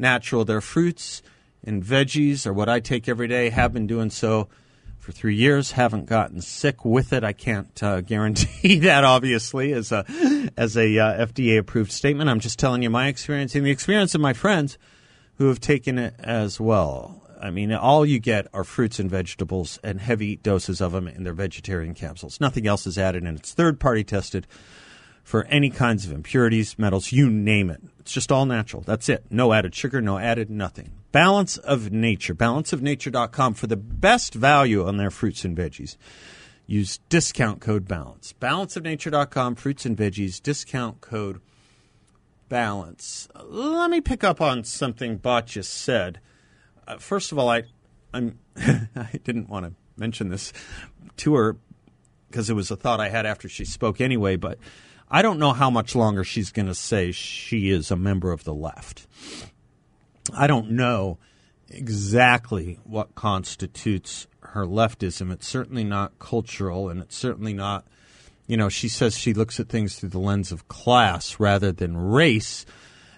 natural. 0.00 0.44
Their 0.44 0.60
fruits 0.60 1.22
and 1.62 1.80
veggies 1.80 2.44
are 2.44 2.52
what 2.52 2.68
I 2.68 2.80
take 2.80 3.08
every 3.08 3.28
day, 3.28 3.50
have 3.50 3.72
been 3.72 3.86
doing 3.86 4.10
so 4.10 4.48
for 4.98 5.12
three 5.12 5.36
years, 5.36 5.70
haven't 5.70 6.06
gotten 6.06 6.40
sick 6.40 6.84
with 6.84 7.12
it. 7.12 7.22
I 7.22 7.32
can't 7.32 7.80
uh, 7.84 8.00
guarantee 8.00 8.80
that, 8.80 9.04
obviously, 9.04 9.72
as 9.74 9.92
a, 9.92 10.04
as 10.56 10.76
a 10.76 10.98
uh, 10.98 11.26
FDA 11.26 11.56
approved 11.56 11.92
statement. 11.92 12.28
I'm 12.28 12.40
just 12.40 12.58
telling 12.58 12.82
you 12.82 12.90
my 12.90 13.06
experience 13.06 13.54
and 13.54 13.64
the 13.64 13.70
experience 13.70 14.16
of 14.16 14.20
my 14.20 14.32
friends 14.32 14.76
who 15.36 15.46
have 15.46 15.60
taken 15.60 15.98
it 15.98 16.16
as 16.18 16.58
well. 16.58 17.25
I 17.40 17.50
mean, 17.50 17.72
all 17.72 18.06
you 18.06 18.18
get 18.18 18.46
are 18.52 18.64
fruits 18.64 18.98
and 18.98 19.10
vegetables 19.10 19.78
and 19.82 20.00
heavy 20.00 20.36
doses 20.36 20.80
of 20.80 20.92
them 20.92 21.08
in 21.08 21.22
their 21.22 21.32
vegetarian 21.32 21.94
capsules. 21.94 22.40
Nothing 22.40 22.66
else 22.66 22.86
is 22.86 22.98
added, 22.98 23.24
and 23.24 23.38
it's 23.38 23.52
third 23.52 23.78
party 23.80 24.04
tested 24.04 24.46
for 25.26 25.44
any 25.46 25.70
kinds 25.70 26.06
of 26.06 26.12
impurities, 26.12 26.78
metals, 26.78 27.10
you 27.10 27.28
name 27.28 27.68
it. 27.68 27.82
It's 27.98 28.12
just 28.12 28.30
all 28.30 28.46
natural. 28.46 28.82
That's 28.82 29.08
it. 29.08 29.24
No 29.28 29.52
added 29.52 29.74
sugar, 29.74 30.00
no 30.00 30.18
added 30.18 30.50
nothing. 30.50 30.92
Balance 31.10 31.56
of 31.56 31.90
Nature. 31.90 32.32
Balanceofnature.com 32.34 33.54
for 33.54 33.66
the 33.66 33.76
best 33.76 34.34
value 34.34 34.86
on 34.86 34.98
their 34.98 35.10
fruits 35.10 35.44
and 35.44 35.56
veggies. 35.56 35.96
Use 36.68 36.98
discount 37.08 37.60
code 37.60 37.88
BALANCE. 37.88 38.34
Balanceofnature.com, 38.40 39.56
fruits 39.56 39.84
and 39.84 39.96
veggies, 39.96 40.40
discount 40.40 41.00
code 41.00 41.40
BALANCE. 42.48 43.28
Let 43.46 43.90
me 43.90 44.00
pick 44.00 44.22
up 44.22 44.40
on 44.40 44.62
something 44.62 45.16
Bot 45.16 45.46
just 45.46 45.74
said. 45.74 46.20
Uh, 46.86 46.98
first 46.98 47.32
of 47.32 47.38
all, 47.38 47.48
I, 47.48 47.64
I'm, 48.12 48.38
I 48.56 49.20
didn't 49.24 49.48
want 49.48 49.66
to 49.66 49.72
mention 49.96 50.28
this 50.28 50.52
to 51.18 51.34
her 51.34 51.56
because 52.28 52.50
it 52.50 52.54
was 52.54 52.70
a 52.70 52.76
thought 52.76 53.00
I 53.00 53.08
had 53.08 53.26
after 53.26 53.48
she 53.48 53.64
spoke 53.64 54.00
anyway, 54.00 54.36
but 54.36 54.58
I 55.08 55.22
don't 55.22 55.38
know 55.38 55.52
how 55.52 55.70
much 55.70 55.94
longer 55.94 56.24
she's 56.24 56.50
going 56.50 56.66
to 56.66 56.74
say 56.74 57.12
she 57.12 57.70
is 57.70 57.90
a 57.90 57.96
member 57.96 58.32
of 58.32 58.44
the 58.44 58.54
left. 58.54 59.06
I 60.36 60.46
don't 60.46 60.72
know 60.72 61.18
exactly 61.68 62.78
what 62.84 63.14
constitutes 63.14 64.26
her 64.40 64.66
leftism. 64.66 65.32
It's 65.32 65.46
certainly 65.46 65.84
not 65.84 66.18
cultural, 66.18 66.88
and 66.88 67.00
it's 67.00 67.16
certainly 67.16 67.52
not, 67.52 67.86
you 68.46 68.56
know, 68.56 68.68
she 68.68 68.88
says 68.88 69.16
she 69.16 69.34
looks 69.34 69.60
at 69.60 69.68
things 69.68 69.96
through 69.96 70.10
the 70.10 70.18
lens 70.18 70.52
of 70.52 70.68
class 70.68 71.38
rather 71.38 71.72
than 71.72 71.96
race. 71.96 72.66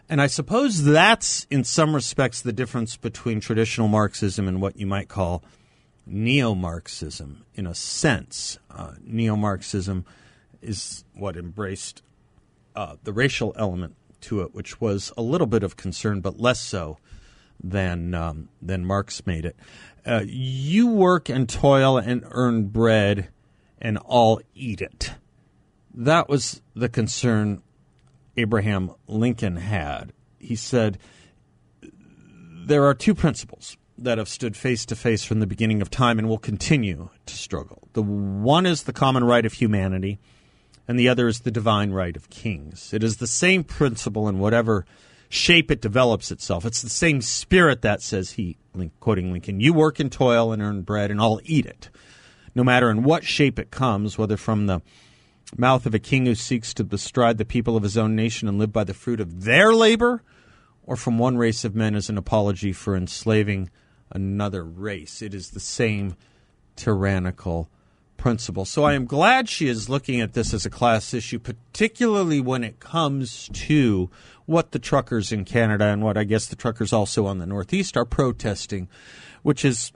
And 0.09 0.23
I 0.23 0.27
suppose 0.27 0.85
that's, 0.85 1.47
in 1.51 1.65
some 1.65 1.95
respects, 1.95 2.41
the 2.41 2.53
difference 2.53 2.97
between 2.97 3.41
traditional 3.41 3.89
Marxism 3.89 4.49
and 4.49 4.63
what 4.63 4.77
you 4.77 4.87
might 4.87 5.09
call 5.09 5.43
neo 6.07 6.55
Marxism, 6.55 7.45
in 7.55 7.67
a 7.67 7.75
sense. 7.75 8.59
Uh, 8.71 8.93
neo 9.05 9.37
Marxism 9.37 10.07
is 10.63 11.05
what 11.15 11.37
embraced 11.37 12.03
uh, 12.75 12.97
the 13.05 13.13
racial 13.13 13.55
element 13.59 13.95
to 14.23 14.41
it, 14.41 14.55
which 14.55 14.81
was 14.81 15.13
a 15.17 15.23
little 15.23 15.47
bit 15.47 15.63
of 15.63 15.77
concern, 15.77 16.21
but 16.21 16.41
less 16.41 16.61
so 16.61 16.99
than 17.63 18.15
um, 18.15 18.49
than 18.63 18.85
Marx 18.85 19.27
made 19.27 19.45
it. 19.45 19.57
Uh, 20.07 20.23
you 20.25 20.87
work 20.87 21.29
and 21.29 21.49
toil 21.49 21.99
and 21.99 22.25
earn 22.31 22.69
bread, 22.69 23.29
and 23.81 23.99
all 23.99 24.41
eat 24.55 24.81
it. 24.81 25.13
That 25.95 26.29
was 26.29 26.63
the 26.75 26.89
concern 26.89 27.63
Abraham 28.39 28.93
Lincoln 29.09 29.57
had. 29.57 30.13
He 30.39 30.55
said 30.55 30.99
there 32.67 32.85
are 32.85 32.95
two 32.95 33.15
principles 33.15 33.77
that 33.99 34.19
have 34.19 34.29
stood 34.29 34.57
face 34.57 34.87
to 34.87 34.95
face 34.95 35.25
from 35.25 35.41
the 35.41 35.47
beginning 35.47 35.83
of 35.83 35.91
time 35.91 36.19
and 36.21 36.29
will 36.29 36.39
continue 36.39 37.09
to 37.27 37.35
struggle. 37.35 37.89
The 37.95 38.03
one 38.03 38.65
is 38.65 38.85
the 38.85 38.93
common 38.93 39.25
right 39.25 39.45
of 39.45 39.55
humanity, 39.55 40.21
and 40.87 40.97
the 40.97 41.09
other 41.09 41.27
is 41.27 41.41
the 41.41 41.51
divine 41.51 41.91
right 41.91 42.17
of 42.17 42.31
kings. 42.31 42.95
It 42.95 43.03
is 43.03 43.17
the 43.17 43.27
same 43.27 43.65
principle 43.65 44.29
in 44.29 44.39
whatever 44.39 44.87
shape 45.29 45.71
it 45.73 45.81
develops 45.81 46.31
itself. 46.31 46.65
It's 46.65 46.81
the 46.81 46.89
same 46.89 47.21
spirit 47.21 47.83
that 47.83 48.03
says 48.03 48.33
he, 48.33 48.57
quoting 49.01 49.33
Lincoln, 49.33 49.59
you 49.59 49.75
work 49.75 49.99
and 49.99 50.13
toil 50.13 50.53
and 50.53 50.63
earn 50.63 50.83
bread, 50.83 51.11
and 51.11 51.21
I'll 51.21 51.41
eat 51.45 51.67
it. 51.67 51.91
No 52.55 52.63
matter 52.63 52.89
in 52.89 53.03
what 53.03 53.25
shape 53.25 53.59
it 53.59 53.73
comes, 53.73 54.17
whether 54.17 54.37
from 54.37 54.67
the 54.67 54.81
mouth 55.57 55.87
of 55.87 55.95
a 55.95 55.99
king 55.99 56.27
who 56.27 56.35
seeks 56.35 56.75
to 56.75 56.85
bestride 56.85 57.39
the 57.39 57.45
people 57.45 57.77
of 57.77 57.83
his 57.83 57.97
own 57.97 58.15
nation 58.15 58.49
and 58.49 58.59
live 58.59 58.73
by 58.73 58.85
the 58.85 58.95
fruit 58.95 59.21
of 59.21 59.45
their 59.45 59.73
labor, 59.73 60.23
or 60.85 60.97
from 60.97 61.19
one 61.19 61.37
race 61.37 61.65
of 61.65 61.75
men 61.75 61.95
as 61.95 62.09
an 62.09 62.19
apology 62.19 62.73
for 62.73 62.97
enslaving 62.97 63.71
another 64.11 64.65
race. 64.65 65.23
It 65.23 65.35
is 65.35 65.51
the 65.51 65.61
same 65.61 66.17
tyrannical 66.77 67.69
principle. 68.17 68.65
So 68.65 68.85
I 68.85 68.95
am 68.95 69.07
glad 69.07 69.49
she 69.49 69.69
is 69.69 69.89
looking 69.89 70.21
at 70.21 70.33
this 70.33 70.53
as 70.53 70.67
a 70.67 70.71
class 70.71 71.15
issue, 71.15 71.39
particularly 71.39 72.41
when 72.41 72.65
it 72.65 72.81
comes 72.81 73.49
to 73.53 74.11
what 74.47 74.73
the 74.73 74.79
truckers 74.79 75.31
in 75.31 75.45
Canada 75.45 75.85
and 75.87 76.03
what 76.03 76.17
I 76.17 76.25
guess 76.25 76.47
the 76.47 76.57
truckers 76.57 76.93
also 76.93 77.27
on 77.27 77.39
the 77.39 77.47
Northeast 77.47 77.97
are 77.97 78.05
protesting, 78.05 78.89
which 79.43 79.65
is 79.65 79.93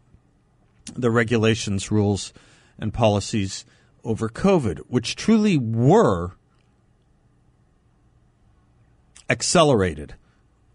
the 0.95 1.11
regulations, 1.11 1.91
rules, 1.91 2.33
and 2.79 2.93
policies 2.93 3.65
over 4.05 4.29
COVID, 4.29 4.81
which 4.89 5.17
truly 5.17 5.57
were 5.57 6.33
accelerated 9.29 10.15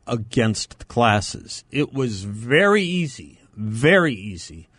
against 0.05 0.79
the 0.79 0.85
classes. 0.85 1.63
It 1.71 1.93
was 1.93 2.23
very 2.23 2.83
easy, 2.83 3.41
very 3.55 4.13
easy 4.13 4.69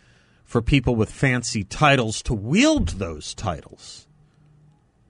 for 0.43 0.61
people 0.61 0.95
with 0.95 1.11
fancy 1.11 1.63
titles 1.63 2.21
to 2.23 2.33
wield 2.33 2.89
those 2.89 3.33
titles, 3.35 4.07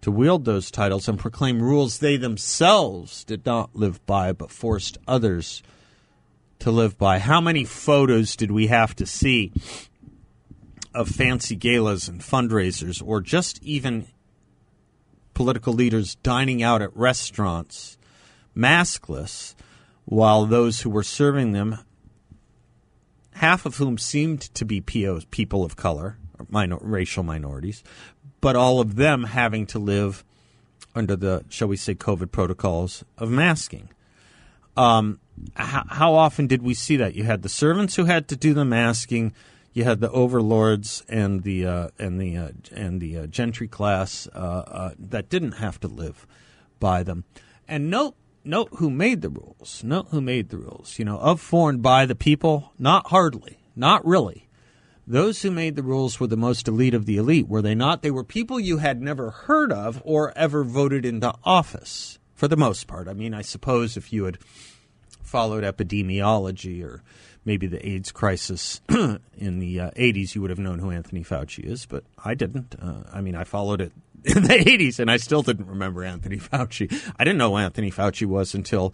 to 0.01 0.11
wield 0.11 0.45
those 0.45 0.69
titles 0.69 1.07
and 1.07 1.17
proclaim 1.17 1.61
rules 1.61 1.99
they 1.99 2.17
themselves 2.17 3.23
did 3.23 3.45
not 3.45 3.75
live 3.75 4.05
by 4.05 4.33
but 4.33 4.51
forced 4.51 4.97
others 5.07 5.63
to 6.59 6.71
live 6.71 6.97
by. 6.97 7.19
How 7.19 7.39
many 7.39 7.63
photos 7.63 8.35
did 8.35 8.51
we 8.51 8.67
have 8.67 8.95
to 8.97 9.05
see 9.05 9.53
of 10.93 11.07
fancy 11.07 11.55
galas 11.55 12.07
and 12.07 12.21
fundraisers 12.21 13.01
or 13.05 13.21
just 13.21 13.61
even 13.63 14.07
political 15.33 15.73
leaders 15.73 16.15
dining 16.15 16.63
out 16.63 16.81
at 16.81 16.95
restaurants 16.95 17.97
maskless 18.55 19.55
while 20.05 20.45
those 20.45 20.81
who 20.81 20.89
were 20.89 21.03
serving 21.03 21.51
them 21.51 21.77
half 23.39 23.65
of 23.65 23.77
whom 23.77 23.97
seemed 23.97 24.41
to 24.41 24.65
be 24.65 24.81
POs, 24.81 25.23
people 25.25 25.63
of 25.63 25.77
color, 25.77 26.17
minor, 26.49 26.77
racial 26.81 27.23
minorities, 27.23 27.83
but 28.41 28.55
all 28.55 28.81
of 28.81 28.97
them 28.97 29.23
having 29.23 29.65
to 29.67 29.79
live 29.79 30.25
under 30.93 31.15
the, 31.15 31.45
shall 31.49 31.69
we 31.69 31.77
say, 31.77 31.95
COVID 31.95 32.31
protocols 32.31 33.05
of 33.17 33.29
masking. 33.29 33.89
Um, 34.75 35.19
how, 35.55 35.85
how 35.87 36.13
often 36.15 36.47
did 36.47 36.61
we 36.61 36.73
see 36.73 36.97
that? 36.97 37.15
You 37.15 37.23
had 37.23 37.41
the 37.41 37.49
servants 37.49 37.95
who 37.95 38.05
had 38.05 38.27
to 38.27 38.35
do 38.35 38.53
the 38.53 38.65
masking. 38.65 39.33
You 39.73 39.83
had 39.83 39.99
the 39.99 40.11
overlords 40.11 41.03
and 41.07 41.43
the 41.43 41.65
uh, 41.65 41.87
and 41.97 42.19
the 42.19 42.37
uh, 42.37 42.49
and 42.71 42.99
the 42.99 43.19
uh, 43.19 43.27
gentry 43.27 43.67
class 43.67 44.27
uh, 44.33 44.37
uh, 44.37 44.91
that 44.97 45.29
didn't 45.29 45.53
have 45.53 45.79
to 45.81 45.87
live 45.87 46.25
by 46.79 47.03
them. 47.03 47.23
And 47.67 47.89
note 47.89 48.15
note 48.43 48.69
who 48.77 48.89
made 48.89 49.21
the 49.21 49.29
rules. 49.29 49.83
Note 49.83 50.07
who 50.09 50.21
made 50.21 50.49
the 50.49 50.57
rules. 50.57 50.97
You 50.97 51.05
know, 51.05 51.19
of 51.19 51.39
for 51.39 51.69
and 51.69 51.81
by 51.81 52.05
the 52.05 52.15
people. 52.15 52.73
Not 52.79 53.07
hardly. 53.07 53.59
Not 53.75 54.05
really. 54.05 54.49
Those 55.09 55.41
who 55.41 55.49
made 55.49 55.75
the 55.75 55.81
rules 55.81 56.19
were 56.19 56.27
the 56.27 56.37
most 56.37 56.67
elite 56.67 56.93
of 56.93 57.07
the 57.07 57.17
elite, 57.17 57.47
were 57.47 57.63
they 57.63 57.73
not? 57.73 58.03
They 58.03 58.11
were 58.11 58.23
people 58.23 58.59
you 58.59 58.77
had 58.77 59.01
never 59.01 59.31
heard 59.31 59.71
of 59.71 60.03
or 60.05 60.37
ever 60.37 60.63
voted 60.63 61.03
into 61.03 61.33
office 61.43 62.19
for 62.35 62.47
the 62.47 62.55
most 62.55 62.85
part. 62.85 63.07
I 63.07 63.13
mean, 63.13 63.33
I 63.33 63.41
suppose 63.41 63.97
if 63.97 64.13
you 64.13 64.25
had 64.25 64.37
followed 65.23 65.63
epidemiology 65.63 66.83
or 66.83 67.01
maybe 67.49 67.65
the 67.65 67.83
AIDS 67.89 68.11
crisis 68.11 68.79
in 68.89 69.57
the 69.57 69.79
uh, 69.79 69.89
80s, 69.97 70.35
you 70.35 70.41
would 70.41 70.51
have 70.51 70.59
known 70.59 70.77
who 70.77 70.91
Anthony 70.91 71.23
Fauci 71.23 71.63
is, 71.63 71.87
but 71.87 72.03
I 72.23 72.35
didn't. 72.35 72.75
Uh, 72.79 73.01
I 73.11 73.21
mean, 73.21 73.33
I 73.33 73.43
followed 73.43 73.81
it 73.81 73.91
in 74.23 74.43
the 74.43 74.49
80s 74.49 74.99
and 74.99 75.09
I 75.09 75.17
still 75.17 75.41
didn't 75.41 75.65
remember 75.65 76.03
Anthony 76.03 76.37
Fauci. 76.51 76.93
I 77.17 77.23
didn't 77.23 77.39
know 77.39 77.57
Anthony 77.57 77.89
Fauci 77.89 78.27
was 78.27 78.53
until 78.53 78.93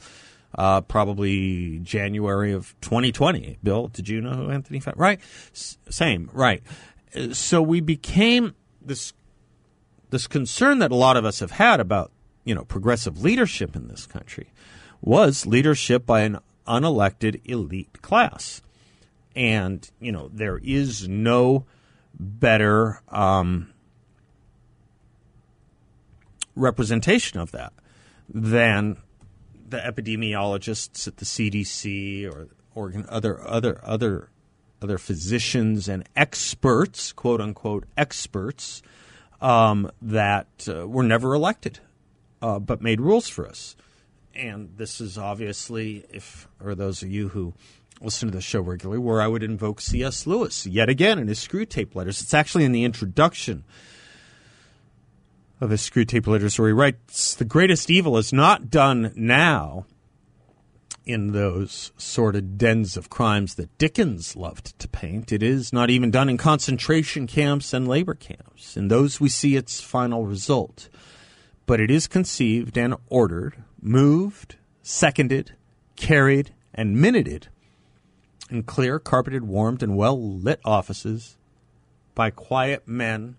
uh, 0.58 0.80
probably 0.80 1.80
January 1.80 2.54
of 2.54 2.74
2020. 2.80 3.58
Bill, 3.62 3.90
did 3.90 4.08
you 4.08 4.22
know 4.22 4.32
who 4.32 4.50
Anthony 4.50 4.80
Fauci? 4.80 4.94
Right, 4.96 5.20
S- 5.52 5.78
same, 5.90 6.30
right. 6.32 6.64
So 7.34 7.62
we 7.62 7.82
became 7.82 8.56
this 8.82 9.12
this 10.12 10.28
concern 10.28 10.80
that 10.80 10.94
a 10.94 10.96
lot 10.96 11.18
of 11.18 11.26
us 11.26 11.42
have 11.42 11.52
had 11.52 11.82
about 11.82 12.10
you 12.46 12.56
know 12.56 12.64
progressive 12.64 13.22
leadership 13.22 13.76
in 13.76 13.90
this 13.90 14.06
country 14.06 14.48
was 15.02 15.46
leadership 15.46 16.06
by 16.06 16.22
an 16.22 16.40
unelected 16.68 17.42
elite 17.46 18.02
class, 18.02 18.62
and 19.36 19.90
you 20.00 20.12
know 20.12 20.30
there 20.34 20.60
is 20.64 21.08
no 21.08 21.66
better 22.20 23.02
um, 23.10 23.70
representation 26.56 27.40
of 27.40 27.52
that 27.52 27.74
than 28.30 28.98
the 29.68 29.78
epidemiologists 29.78 31.08
at 31.08 31.18
the 31.18 31.26
CDC 31.26 32.32
or 32.32 32.48
organ, 32.74 33.06
other 33.10 33.46
other 33.48 33.80
other 33.84 34.30
other 34.82 34.98
physicians 34.98 35.88
and 35.88 36.08
experts, 36.16 37.12
quote 37.12 37.42
unquote 37.42 37.86
experts, 37.98 38.82
um, 39.42 39.90
that 40.02 40.68
uh, 40.70 40.88
were 40.88 41.04
never 41.04 41.34
elected, 41.34 41.80
uh, 42.42 42.60
but 42.60 42.82
made 42.82 43.02
rules 43.02 43.28
for 43.28 43.48
us. 43.48 43.76
And 44.36 44.78
this 44.78 45.00
is 45.00 45.18
obviously, 45.18 46.06
if 46.12 46.48
or 46.62 46.76
those 46.76 47.02
of 47.02 47.10
you 47.10 47.30
who 47.30 47.54
listen 48.02 48.30
to 48.30 48.36
the 48.36 48.42
show 48.42 48.62
regularly, 48.62 49.00
where 49.00 49.22
I 49.22 49.28
would 49.28 49.44
invoke 49.44 49.80
C.S. 49.80 50.28
Lewis 50.28 50.66
yet 50.66 50.90
again 50.90 51.20
in 51.20 51.28
his 51.28 51.40
Screwtape 51.40 51.96
Letters. 51.96 52.22
It's 52.22 52.34
actually 52.34 52.66
in 52.66 52.74
the 52.74 52.84
introduction 52.84 53.64
of 55.62 55.70
his 55.70 55.82
Screwtape 55.82 56.28
Letters 56.28 56.60
where 56.60 56.70
he 56.70 56.74
writes, 56.74 57.36
The 57.36 57.46
greatest 57.46 57.90
evil 57.90 58.18
is 58.18 58.34
not 58.34 58.70
done 58.70 59.14
now 59.16 59.86
in 61.06 61.32
those 61.32 61.92
sordid 61.98 62.58
dens 62.58 62.98
of 62.98 63.10
crimes 63.10 63.56
that 63.56 63.78
Dickens 63.78 64.36
loved 64.36 64.78
to 64.80 64.88
paint. 64.88 65.32
It 65.32 65.44
is 65.44 65.72
not 65.72 65.90
even 65.90 66.12
done 66.12 66.30
in 66.30 66.38
concentration 66.38 67.28
camps 67.28 67.74
and 67.74 67.88
labor 67.88 68.16
camps. 68.16 68.76
In 68.76 68.88
those 68.88 69.22
we 69.22 69.30
see 69.30 69.56
its 69.56 69.82
final 69.82 70.26
result. 70.26 70.90
But 71.68 71.80
it 71.80 71.90
is 71.90 72.08
conceived 72.08 72.78
and 72.78 72.96
ordered, 73.08 73.64
moved, 73.86 74.56
seconded, 74.82 75.54
carried, 75.96 76.54
and 76.74 77.00
minuted 77.00 77.48
in 78.50 78.64
clear, 78.64 79.00
carpeted, 79.00 79.44
warmed, 79.44 79.82
and 79.82 79.96
well 79.96 80.20
lit 80.20 80.60
offices 80.66 81.38
by 82.14 82.30
quiet 82.30 82.88
men 82.88 83.36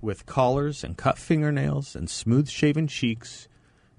with 0.00 0.26
collars 0.26 0.84
and 0.84 0.96
cut 0.96 1.18
fingernails 1.18 1.96
and 1.96 2.08
smooth 2.10 2.48
shaven 2.48 2.86
cheeks 2.86 3.48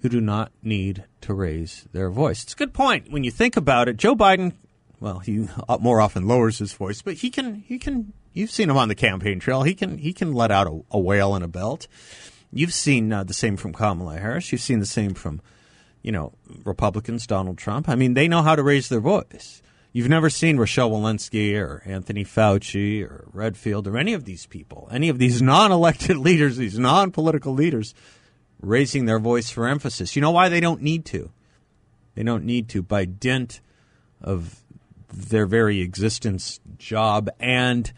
who 0.01 0.09
do 0.09 0.21
not 0.21 0.51
need 0.61 1.03
to 1.21 1.33
raise 1.33 1.87
their 1.91 2.09
voice. 2.09 2.43
It's 2.43 2.53
a 2.53 2.57
good 2.57 2.73
point 2.73 3.11
when 3.11 3.23
you 3.23 3.31
think 3.31 3.57
about 3.57 3.87
it. 3.87 3.97
Joe 3.97 4.15
Biden, 4.15 4.53
well, 4.99 5.19
he 5.19 5.47
more 5.79 5.99
often 5.99 6.27
lowers 6.27 6.59
his 6.59 6.73
voice, 6.73 7.01
but 7.01 7.15
he 7.15 7.29
can 7.29 7.55
he 7.67 7.79
can 7.79 8.13
you've 8.33 8.51
seen 8.51 8.69
him 8.69 8.77
on 8.77 8.89
the 8.89 8.95
campaign 8.95 9.39
trail. 9.39 9.63
He 9.63 9.73
can 9.73 9.97
he 9.97 10.13
can 10.13 10.33
let 10.33 10.51
out 10.51 10.67
a, 10.67 10.81
a 10.91 10.99
wail 10.99 11.33
and 11.33 11.43
a 11.43 11.47
belt. 11.47 11.87
You've 12.51 12.73
seen 12.73 13.11
uh, 13.11 13.23
the 13.23 13.33
same 13.33 13.57
from 13.57 13.73
Kamala 13.73 14.17
Harris. 14.17 14.51
You've 14.51 14.61
seen 14.61 14.79
the 14.79 14.85
same 14.85 15.13
from 15.13 15.41
you 16.01 16.11
know 16.11 16.33
Republicans, 16.63 17.27
Donald 17.27 17.57
Trump. 17.57 17.89
I 17.89 17.95
mean, 17.95 18.13
they 18.13 18.27
know 18.27 18.41
how 18.41 18.55
to 18.55 18.63
raise 18.63 18.89
their 18.89 19.01
voice. 19.01 19.61
You've 19.93 20.09
never 20.09 20.29
seen 20.29 20.57
Rochelle 20.57 20.91
Walensky 20.91 21.59
or 21.59 21.81
Anthony 21.85 22.23
Fauci 22.23 23.03
or 23.03 23.25
Redfield 23.33 23.87
or 23.87 23.97
any 23.97 24.13
of 24.13 24.25
these 24.25 24.45
people, 24.45 24.87
any 24.91 25.09
of 25.09 25.17
these 25.17 25.41
non 25.53 25.71
elected 25.71 26.17
leaders, 26.17 26.57
these 26.57 26.77
non 26.77 27.11
political 27.11 27.53
leaders, 27.53 27.93
raising 28.61 29.05
their 29.05 29.19
voice 29.19 29.49
for 29.49 29.67
emphasis. 29.67 30.15
You 30.15 30.21
know 30.21 30.31
why 30.31 30.49
they 30.49 30.59
don't 30.59 30.81
need 30.81 31.05
to? 31.05 31.31
They 32.15 32.23
don't 32.23 32.45
need 32.45 32.69
to 32.69 32.81
by 32.81 33.05
dint 33.05 33.61
of 34.21 34.61
their 35.13 35.45
very 35.45 35.81
existence, 35.81 36.59
job, 36.77 37.29
and 37.39 37.91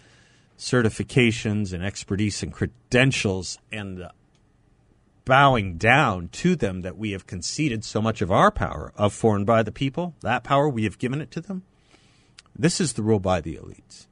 certifications 0.58 1.74
and 1.74 1.84
expertise 1.84 2.44
and 2.44 2.52
credentials 2.52 3.58
and 3.72 3.98
the 3.98 4.12
bowing 5.30 5.78
down 5.78 6.28
to 6.30 6.56
them 6.56 6.82
that 6.82 6.98
we 6.98 7.12
have 7.12 7.28
conceded 7.28 7.86
so 7.86 8.02
much 8.02 8.22
of 8.22 8.32
our 8.32 8.50
power 8.50 8.92
of 8.96 9.14
for 9.14 9.36
and 9.36 9.46
by 9.46 9.62
the 9.62 9.72
people. 9.72 10.16
That 10.22 10.44
power 10.44 10.68
we 10.68 10.84
have 10.86 10.98
given 10.98 11.22
it 11.22 11.30
to 11.32 11.40
them. 11.40 11.64
This 12.58 12.82
is 12.82 12.94
the 12.94 13.04
rule 13.04 13.20
by 13.20 13.40
the 13.40 13.56
elites. 13.56 14.08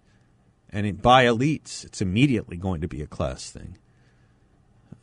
And 0.69 0.85
it, 0.85 1.01
by 1.01 1.25
elites, 1.25 1.83
it's 1.83 2.01
immediately 2.01 2.55
going 2.55 2.81
to 2.81 2.87
be 2.87 3.01
a 3.01 3.07
class 3.07 3.49
thing. 3.49 3.79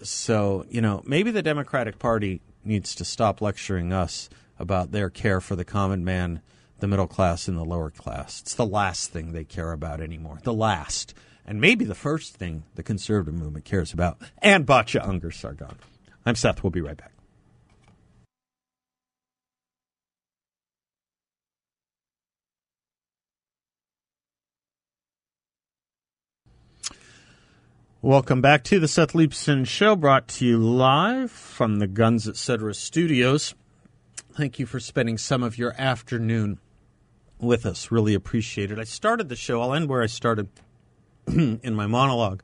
So, 0.02 0.64
you 0.68 0.80
know, 0.80 1.02
maybe 1.04 1.32
the 1.32 1.42
Democratic 1.42 1.98
Party 1.98 2.40
needs 2.64 2.94
to 2.94 3.04
stop 3.04 3.40
lecturing 3.40 3.92
us 3.92 4.30
about 4.56 4.92
their 4.92 5.10
care 5.10 5.40
for 5.40 5.56
the 5.56 5.64
common 5.64 6.04
man, 6.04 6.40
the 6.78 6.86
middle 6.86 7.08
class, 7.08 7.48
and 7.48 7.58
the 7.58 7.64
lower 7.64 7.90
class. 7.90 8.40
It's 8.40 8.54
the 8.54 8.64
last 8.64 9.10
thing 9.10 9.32
they 9.32 9.44
care 9.44 9.72
about 9.72 10.00
anymore. 10.00 10.38
The 10.44 10.54
last. 10.54 11.12
And 11.44 11.60
maybe 11.60 11.84
the 11.84 11.94
first 11.94 12.36
thing 12.36 12.62
the 12.76 12.84
conservative 12.84 13.34
movement 13.34 13.64
cares 13.64 13.92
about. 13.92 14.18
And 14.38 14.64
Batya 14.64 15.04
Ungar 15.04 15.34
Sargon. 15.34 15.76
I'm 16.26 16.34
Seth. 16.34 16.62
We'll 16.62 16.70
be 16.70 16.80
right 16.80 16.96
back. 16.96 17.10
Welcome 28.00 28.42
back 28.42 28.64
to 28.64 28.78
the 28.78 28.88
Seth 28.88 29.12
Leibsohn 29.12 29.66
Show, 29.66 29.96
brought 29.96 30.28
to 30.28 30.46
you 30.46 30.58
live 30.58 31.30
from 31.30 31.78
the 31.78 31.86
Guns 31.86 32.28
Etc. 32.28 32.74
studios. 32.74 33.54
Thank 34.34 34.58
you 34.58 34.66
for 34.66 34.78
spending 34.78 35.16
some 35.16 35.42
of 35.42 35.56
your 35.56 35.74
afternoon 35.78 36.58
with 37.38 37.64
us. 37.64 37.90
Really 37.90 38.12
appreciate 38.12 38.70
it. 38.70 38.78
I 38.78 38.84
started 38.84 39.30
the 39.30 39.36
show, 39.36 39.62
I'll 39.62 39.72
end 39.72 39.88
where 39.88 40.02
I 40.02 40.06
started 40.06 40.48
in 41.26 41.74
my 41.74 41.86
monologue, 41.86 42.42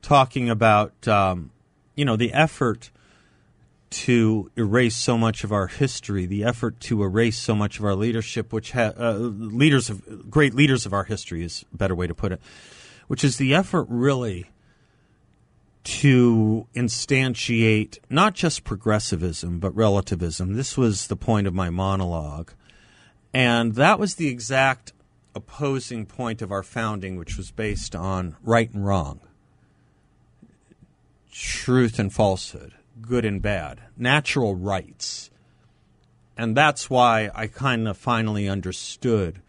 talking 0.00 0.48
about, 0.48 1.08
um, 1.08 1.50
you 1.96 2.04
know, 2.04 2.14
the 2.14 2.32
effort 2.32 2.90
to 3.94 4.50
erase 4.56 4.96
so 4.96 5.16
much 5.16 5.44
of 5.44 5.52
our 5.52 5.68
history, 5.68 6.26
the 6.26 6.42
effort 6.42 6.80
to 6.80 7.04
erase 7.04 7.38
so 7.38 7.54
much 7.54 7.78
of 7.78 7.84
our 7.84 7.94
leadership, 7.94 8.52
which 8.52 8.72
ha- 8.72 8.92
uh, 8.98 9.12
leaders 9.12 9.88
of 9.88 10.28
great 10.28 10.52
leaders 10.52 10.84
of 10.84 10.92
our 10.92 11.04
history 11.04 11.44
is 11.44 11.64
a 11.72 11.76
better 11.76 11.94
way 11.94 12.08
to 12.08 12.14
put 12.14 12.32
it, 12.32 12.40
which 13.06 13.22
is 13.22 13.36
the 13.36 13.54
effort 13.54 13.86
really 13.88 14.50
to 15.84 16.66
instantiate 16.74 17.98
not 18.10 18.34
just 18.34 18.64
progressivism 18.64 19.60
but 19.60 19.74
relativism. 19.76 20.54
This 20.54 20.76
was 20.76 21.06
the 21.06 21.16
point 21.16 21.46
of 21.46 21.54
my 21.54 21.70
monologue, 21.70 22.50
and 23.32 23.76
that 23.76 24.00
was 24.00 24.16
the 24.16 24.26
exact 24.26 24.92
opposing 25.36 26.04
point 26.04 26.42
of 26.42 26.50
our 26.50 26.64
founding, 26.64 27.16
which 27.16 27.36
was 27.36 27.52
based 27.52 27.94
on 27.94 28.34
right 28.42 28.72
and 28.72 28.84
wrong, 28.84 29.20
truth 31.30 32.00
and 32.00 32.12
falsehood 32.12 32.72
good 33.00 33.24
and 33.24 33.40
bad, 33.40 33.80
natural 33.96 34.54
rights. 34.54 35.30
And 36.36 36.56
that's 36.56 36.90
why 36.90 37.30
I 37.34 37.46
kind 37.46 37.86
of 37.86 37.96
finally 37.96 38.48
understood 38.48 39.40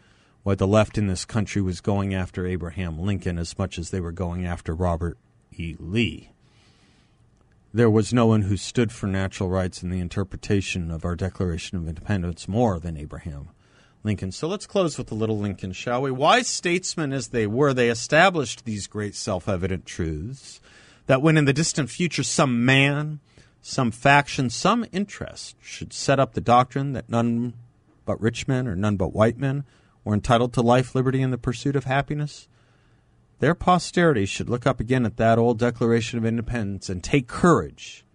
why 0.43 0.55
the 0.55 0.67
left 0.67 0.97
in 0.97 1.07
this 1.07 1.25
country 1.25 1.61
was 1.61 1.81
going 1.81 2.13
after 2.13 2.45
Abraham 2.45 2.99
Lincoln 2.99 3.39
as 3.39 3.57
much 3.57 3.79
as 3.79 3.89
they 3.89 3.99
were 3.99 4.11
going 4.11 4.45
after 4.45 4.75
Robert 4.75 5.17
E. 5.57 5.75
Lee. 5.79 6.29
There 7.73 7.89
was 7.89 8.13
no 8.13 8.27
one 8.27 8.43
who 8.43 8.55
stood 8.55 8.91
for 8.91 9.07
natural 9.07 9.49
rights 9.49 9.83
in 9.83 9.89
the 9.89 9.99
interpretation 9.99 10.91
of 10.91 11.03
our 11.03 11.15
Declaration 11.15 11.77
of 11.77 11.87
Independence 11.87 12.47
more 12.47 12.79
than 12.79 12.95
Abraham 12.95 13.49
Lincoln. 14.03 14.31
So 14.31 14.47
let's 14.47 14.67
close 14.67 14.97
with 14.97 15.11
a 15.11 15.15
little 15.15 15.39
Lincoln, 15.39 15.73
shall 15.73 16.03
we? 16.03 16.11
Wise 16.11 16.47
statesmen 16.47 17.11
as 17.11 17.29
they 17.29 17.47
were, 17.47 17.73
they 17.73 17.89
established 17.89 18.63
these 18.63 18.87
great 18.87 19.15
self 19.15 19.49
evident 19.49 19.85
truths 19.85 20.61
that 21.07 21.21
when 21.21 21.37
in 21.37 21.45
the 21.45 21.53
distant 21.53 21.89
future 21.89 22.23
some 22.23 22.63
man, 22.63 23.19
some 23.67 23.89
faction, 23.89 24.47
some 24.47 24.85
interest 24.91 25.55
should 25.59 25.91
set 25.91 26.19
up 26.19 26.33
the 26.33 26.39
doctrine 26.39 26.93
that 26.93 27.09
none 27.09 27.55
but 28.05 28.21
rich 28.21 28.47
men 28.47 28.67
or 28.67 28.75
none 28.75 28.95
but 28.95 29.11
white 29.11 29.39
men 29.39 29.63
were 30.03 30.13
entitled 30.13 30.53
to 30.53 30.61
life, 30.61 30.93
liberty, 30.93 31.19
and 31.19 31.33
the 31.33 31.37
pursuit 31.39 31.75
of 31.75 31.85
happiness, 31.85 32.47
their 33.39 33.55
posterity 33.55 34.27
should 34.27 34.51
look 34.51 34.67
up 34.67 34.79
again 34.79 35.03
at 35.03 35.17
that 35.17 35.39
old 35.39 35.57
Declaration 35.57 36.19
of 36.19 36.25
Independence 36.25 36.89
and 36.89 37.03
take 37.03 37.27
courage 37.27 38.05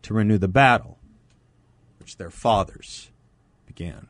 to 0.00 0.14
renew 0.14 0.38
the 0.38 0.48
battle 0.48 0.98
which 1.98 2.16
their 2.16 2.30
fathers 2.30 3.10
began. 3.66 4.08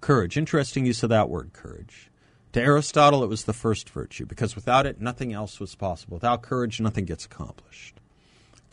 Courage, 0.00 0.36
interesting 0.36 0.86
use 0.86 1.02
of 1.02 1.10
that 1.10 1.28
word, 1.28 1.52
courage. 1.52 2.08
To 2.52 2.62
Aristotle, 2.62 3.24
it 3.24 3.28
was 3.28 3.44
the 3.44 3.52
first 3.52 3.90
virtue 3.90 4.26
because 4.26 4.54
without 4.54 4.86
it, 4.86 5.00
nothing 5.00 5.32
else 5.32 5.58
was 5.58 5.74
possible. 5.74 6.14
Without 6.14 6.42
courage, 6.42 6.80
nothing 6.80 7.04
gets 7.04 7.24
accomplished 7.24 7.98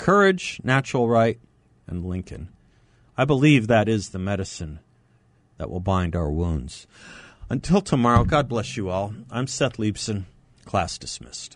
courage, 0.01 0.59
natural 0.63 1.07
right, 1.07 1.39
and 1.85 2.03
Lincoln. 2.03 2.49
I 3.15 3.23
believe 3.23 3.67
that 3.67 3.87
is 3.87 4.09
the 4.09 4.17
medicine 4.17 4.79
that 5.57 5.69
will 5.69 5.79
bind 5.79 6.15
our 6.15 6.31
wounds. 6.31 6.87
Until 7.51 7.81
tomorrow, 7.81 8.23
God 8.23 8.49
bless 8.49 8.75
you 8.75 8.89
all. 8.89 9.13
I'm 9.29 9.45
Seth 9.45 9.77
Leibsohn, 9.77 10.23
Class 10.65 10.97
dismissed. 10.97 11.55